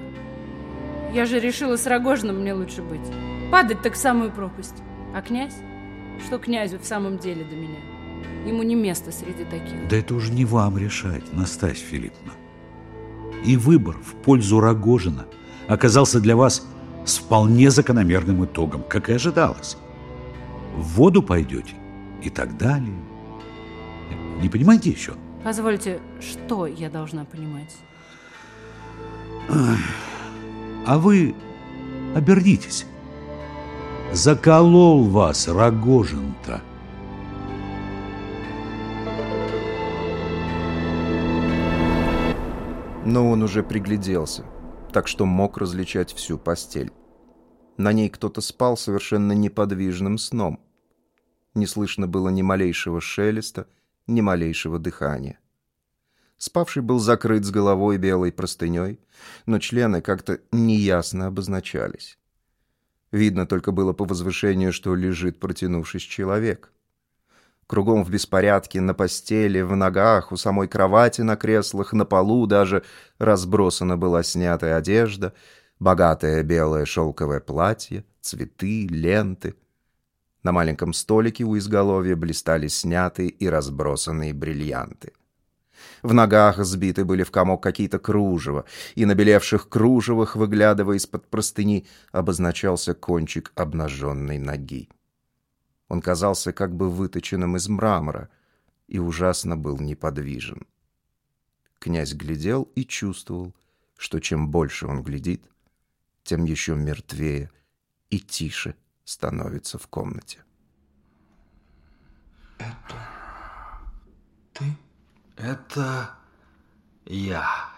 Я 1.12 1.26
же 1.26 1.38
решила 1.38 1.76
с 1.76 1.86
Рогожиным 1.86 2.40
мне 2.40 2.54
лучше 2.54 2.80
быть. 2.80 3.12
Падать 3.50 3.82
так 3.82 3.92
в 3.92 3.98
самую 3.98 4.30
пропасть. 4.30 4.76
А 5.14 5.20
князь? 5.20 5.56
Что 6.26 6.38
князю 6.38 6.78
в 6.78 6.86
самом 6.86 7.18
деле 7.18 7.44
до 7.44 7.56
меня? 7.56 7.80
Ему 8.46 8.62
не 8.62 8.74
место 8.74 9.12
среди 9.12 9.44
таких. 9.44 9.88
Да 9.90 9.98
это 9.98 10.14
уже 10.14 10.32
не 10.32 10.46
вам 10.46 10.78
решать, 10.78 11.30
Настасья 11.34 11.84
Филипповна. 11.84 12.32
И 13.44 13.58
выбор 13.58 13.96
в 13.98 14.14
пользу 14.22 14.60
Рогожина 14.60 15.26
оказался 15.68 16.20
для 16.20 16.36
вас 16.36 16.66
с 17.04 17.18
вполне 17.18 17.70
закономерным 17.70 18.46
итогом, 18.46 18.82
как 18.88 19.10
и 19.10 19.12
ожидалось. 19.12 19.76
В 20.74 20.96
воду 20.96 21.22
пойдете 21.22 21.74
и 22.22 22.30
так 22.30 22.56
далее. 22.56 22.96
Не 24.40 24.48
понимаете 24.48 24.90
еще? 24.90 25.14
Позвольте, 25.44 26.00
что 26.20 26.66
я 26.66 26.90
должна 26.90 27.24
понимать? 27.24 27.76
А 30.86 30.98
вы 30.98 31.34
обернитесь. 32.14 32.86
Заколол 34.12 35.04
вас 35.04 35.48
Рогожин-то. 35.48 36.60
Но 43.04 43.30
он 43.30 43.42
уже 43.42 43.62
пригляделся, 43.62 44.44
так 44.92 45.08
что 45.08 45.26
мог 45.26 45.58
различать 45.58 46.12
всю 46.12 46.38
постель. 46.38 46.92
На 47.82 47.92
ней 47.92 48.08
кто-то 48.10 48.40
спал 48.40 48.76
совершенно 48.76 49.32
неподвижным 49.32 50.16
сном. 50.16 50.60
Не 51.52 51.66
слышно 51.66 52.06
было 52.06 52.28
ни 52.28 52.40
малейшего 52.40 53.00
шелеста, 53.00 53.66
ни 54.06 54.20
малейшего 54.20 54.78
дыхания. 54.78 55.40
Спавший 56.38 56.82
был 56.82 57.00
закрыт 57.00 57.44
с 57.44 57.50
головой 57.50 57.98
белой 57.98 58.30
простыней, 58.30 59.00
но 59.46 59.58
члены 59.58 60.00
как-то 60.00 60.38
неясно 60.52 61.26
обозначались. 61.26 62.18
Видно 63.10 63.48
только 63.48 63.72
было 63.72 63.92
по 63.92 64.04
возвышению, 64.04 64.72
что 64.72 64.94
лежит, 64.94 65.40
протянувшись 65.40 66.02
человек. 66.02 66.70
Кругом 67.66 68.04
в 68.04 68.10
беспорядке, 68.10 68.80
на 68.80 68.94
постели, 68.94 69.60
в 69.60 69.74
ногах, 69.74 70.30
у 70.30 70.36
самой 70.36 70.68
кровати, 70.68 71.22
на 71.22 71.34
креслах, 71.34 71.92
на 71.92 72.04
полу 72.04 72.46
даже 72.46 72.84
разбросана 73.18 73.96
была 73.96 74.22
снятая 74.22 74.76
одежда, 74.76 75.34
богатое 75.82 76.42
белое 76.42 76.84
шелковое 76.84 77.40
платье, 77.40 78.04
цветы, 78.20 78.86
ленты— 78.86 79.54
на 80.42 80.50
маленьком 80.50 80.92
столике 80.92 81.44
у 81.44 81.56
изголовья 81.56 82.16
блистали 82.16 82.66
снятые 82.66 83.28
и 83.28 83.48
разбросанные 83.48 84.34
бриллианты. 84.34 85.12
В 86.02 86.12
ногах 86.12 86.64
сбиты 86.64 87.04
были 87.04 87.22
в 87.22 87.30
комок 87.30 87.62
какие-то 87.62 87.98
кружева, 87.98 88.64
и 88.96 89.04
на 89.04 89.14
белевших 89.14 89.68
кружевах, 89.68 90.34
выглядывая 90.34 90.96
из-под 90.96 91.28
простыни, 91.28 91.86
обозначался 92.10 92.94
кончик 92.94 93.52
обнаженной 93.54 94.38
ноги. 94.38 94.88
Он 95.88 96.00
казался 96.00 96.52
как 96.52 96.74
бы 96.74 96.90
выточенным 96.90 97.56
из 97.56 97.68
мрамора 97.68 98.28
и 98.88 98.98
ужасно 98.98 99.56
был 99.56 99.78
неподвижен. 99.78 100.66
Князь 101.78 102.14
глядел 102.14 102.68
и 102.74 102.84
чувствовал, 102.84 103.54
что 103.96 104.18
чем 104.18 104.50
больше 104.50 104.86
он 104.86 105.02
глядит, 105.02 105.44
тем 106.24 106.44
еще 106.44 106.74
мертвее 106.74 107.50
и 108.10 108.18
тише 108.18 108.76
становится 109.04 109.78
в 109.78 109.86
комнате. 109.88 110.44
Это 112.58 113.08
ты? 114.52 114.76
Это 115.36 116.10
я. 117.04 117.70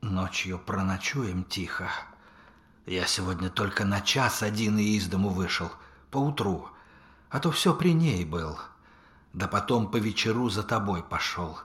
Ночью 0.00 0.58
проночуем 0.58 1.44
тихо. 1.44 1.90
Я 2.86 3.06
сегодня 3.06 3.50
только 3.50 3.84
на 3.84 4.00
час 4.00 4.42
один 4.42 4.78
и 4.78 4.96
из 4.96 5.08
дому 5.08 5.30
вышел, 5.30 5.72
поутру, 6.12 6.68
а 7.30 7.40
то 7.40 7.50
все 7.50 7.74
при 7.74 7.92
ней 7.92 8.24
был. 8.24 8.56
Да 9.32 9.48
потом 9.48 9.90
по 9.90 9.96
вечеру 9.96 10.48
за 10.48 10.62
тобой 10.62 11.02
пошел. 11.02 11.58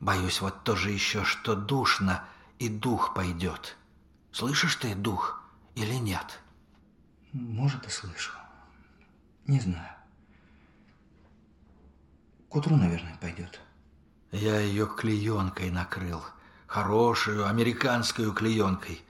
Боюсь 0.00 0.42
вот 0.42 0.62
тоже 0.64 0.90
еще, 0.90 1.24
что 1.24 1.56
душно, 1.56 2.24
и 2.58 2.68
дух 2.68 3.14
пойдет. 3.14 3.76
Слышишь 4.32 4.76
ты 4.76 4.94
дух 4.94 5.42
или 5.74 5.94
нет? 5.94 6.40
Может, 7.32 7.86
и 7.86 7.90
слышу. 7.90 8.32
Не 9.46 9.60
знаю. 9.60 9.92
К 12.48 12.56
утру, 12.56 12.76
наверное, 12.76 13.16
пойдет. 13.20 13.60
Я 14.30 14.58
ее 14.60 14.86
клеенкой 14.86 15.70
накрыл. 15.70 16.22
Хорошую 16.66 17.46
американскую 17.46 18.32
клеенкой. 18.32 19.02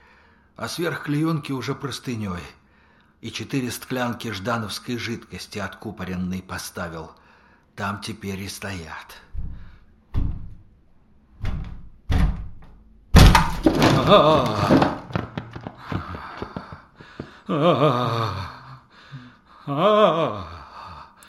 А 0.56 0.68
сверх 0.68 1.04
клеенки 1.04 1.52
уже 1.52 1.74
простыней. 1.74 2.42
И 3.20 3.30
четыре 3.30 3.70
склянки 3.70 4.30
ждановской 4.32 4.98
жидкости 4.98 5.58
откупоренной 5.58 6.42
поставил. 6.42 7.12
Там 7.76 8.00
теперь 8.00 8.40
и 8.40 8.48
стоят. 8.48 9.23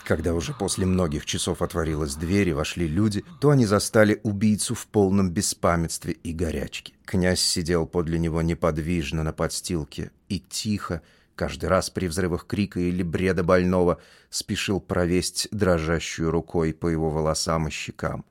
Когда 0.04 0.34
уже 0.34 0.54
после 0.54 0.86
многих 0.86 1.26
часов 1.26 1.62
отворилась 1.62 2.14
дверь 2.14 2.50
и 2.50 2.52
вошли 2.52 2.86
люди, 2.86 3.24
то 3.40 3.50
они 3.50 3.66
застали 3.66 4.20
убийцу 4.22 4.74
в 4.74 4.86
полном 4.86 5.30
беспамятстве 5.30 6.12
и 6.12 6.32
горячке. 6.32 6.94
Князь 7.04 7.40
сидел 7.40 7.86
подле 7.86 8.18
него 8.18 8.40
неподвижно 8.42 9.24
на 9.24 9.32
подстилке 9.32 10.12
и 10.28 10.38
тихо, 10.38 11.02
каждый 11.34 11.68
раз 11.68 11.90
при 11.90 12.06
взрывах 12.06 12.46
крика 12.46 12.78
или 12.78 13.02
бреда 13.02 13.42
больного, 13.42 14.00
спешил 14.30 14.80
провесть 14.80 15.48
дрожащую 15.50 16.30
рукой 16.30 16.72
по 16.72 16.86
его 16.86 17.10
волосам 17.10 17.68
и 17.68 17.70
щекам, 17.70 18.24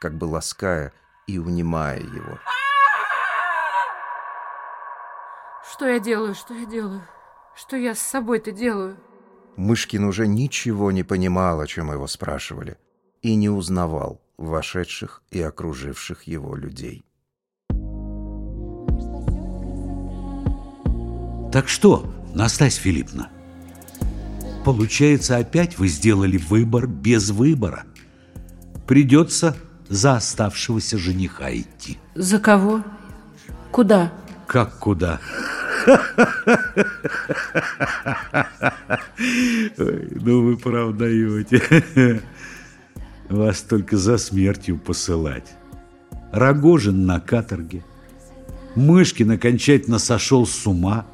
как 0.00 0.16
бы 0.16 0.24
лаская 0.24 0.92
и 1.26 1.38
унимая 1.38 2.00
его. 2.00 2.38
Что 5.78 5.86
я 5.86 6.00
делаю, 6.00 6.34
что 6.34 6.54
я 6.54 6.66
делаю? 6.66 7.02
Что 7.54 7.76
я 7.76 7.94
с 7.94 8.00
собой-то 8.00 8.50
делаю? 8.50 8.96
Мышкин 9.54 10.06
уже 10.06 10.26
ничего 10.26 10.90
не 10.90 11.04
понимал, 11.04 11.60
о 11.60 11.68
чем 11.68 11.92
его 11.92 12.08
спрашивали, 12.08 12.78
и 13.22 13.36
не 13.36 13.48
узнавал 13.48 14.20
вошедших 14.38 15.22
и 15.30 15.40
окруживших 15.40 16.24
его 16.24 16.56
людей. 16.56 17.04
Так 21.52 21.68
что, 21.68 22.12
Настасья 22.34 22.82
Филипповна, 22.82 23.28
получается, 24.64 25.36
опять 25.36 25.78
вы 25.78 25.86
сделали 25.86 26.38
выбор 26.38 26.88
без 26.88 27.30
выбора. 27.30 27.84
Придется 28.88 29.56
за 29.88 30.16
оставшегося 30.16 30.98
жениха 30.98 31.54
идти. 31.54 31.98
За 32.16 32.40
кого? 32.40 32.82
Куда? 33.70 34.12
Как 34.48 34.76
куда? 34.80 35.20
Ой, 39.78 40.08
ну 40.10 40.42
вы 40.42 40.56
правда 40.56 40.98
даете. 40.98 42.22
Вас 43.28 43.62
только 43.62 43.96
за 43.96 44.18
смертью 44.18 44.78
посылать. 44.78 45.54
Рогожин 46.32 47.06
на 47.06 47.20
каторге. 47.20 47.84
Мышкин 48.74 49.32
окончательно 49.32 49.98
сошел 49.98 50.46
с 50.46 50.66
ума. 50.66 51.06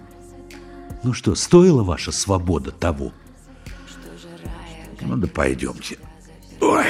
Ну 1.03 1.13
что, 1.13 1.35
стоила 1.35 1.83
ваша 1.83 2.13
свобода 2.13 2.71
того? 2.71 3.13
Ну 5.01 5.17
да 5.17 5.27
пойдемте. 5.27 5.99
Ой, 6.61 6.87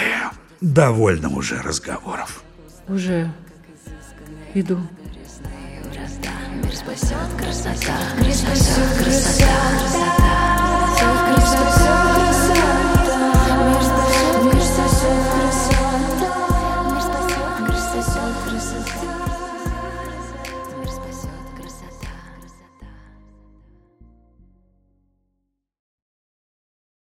довольно 0.61 1.29
уже 1.29 1.61
разговоров. 1.61 2.43
Уже 2.89 3.33
иду. 4.55 4.79
Мир 6.63 6.75
спасет 6.75 7.29
красота, 7.39 7.97
мир 8.19 8.35
спасет 8.35 8.99
красота. 8.99 10.04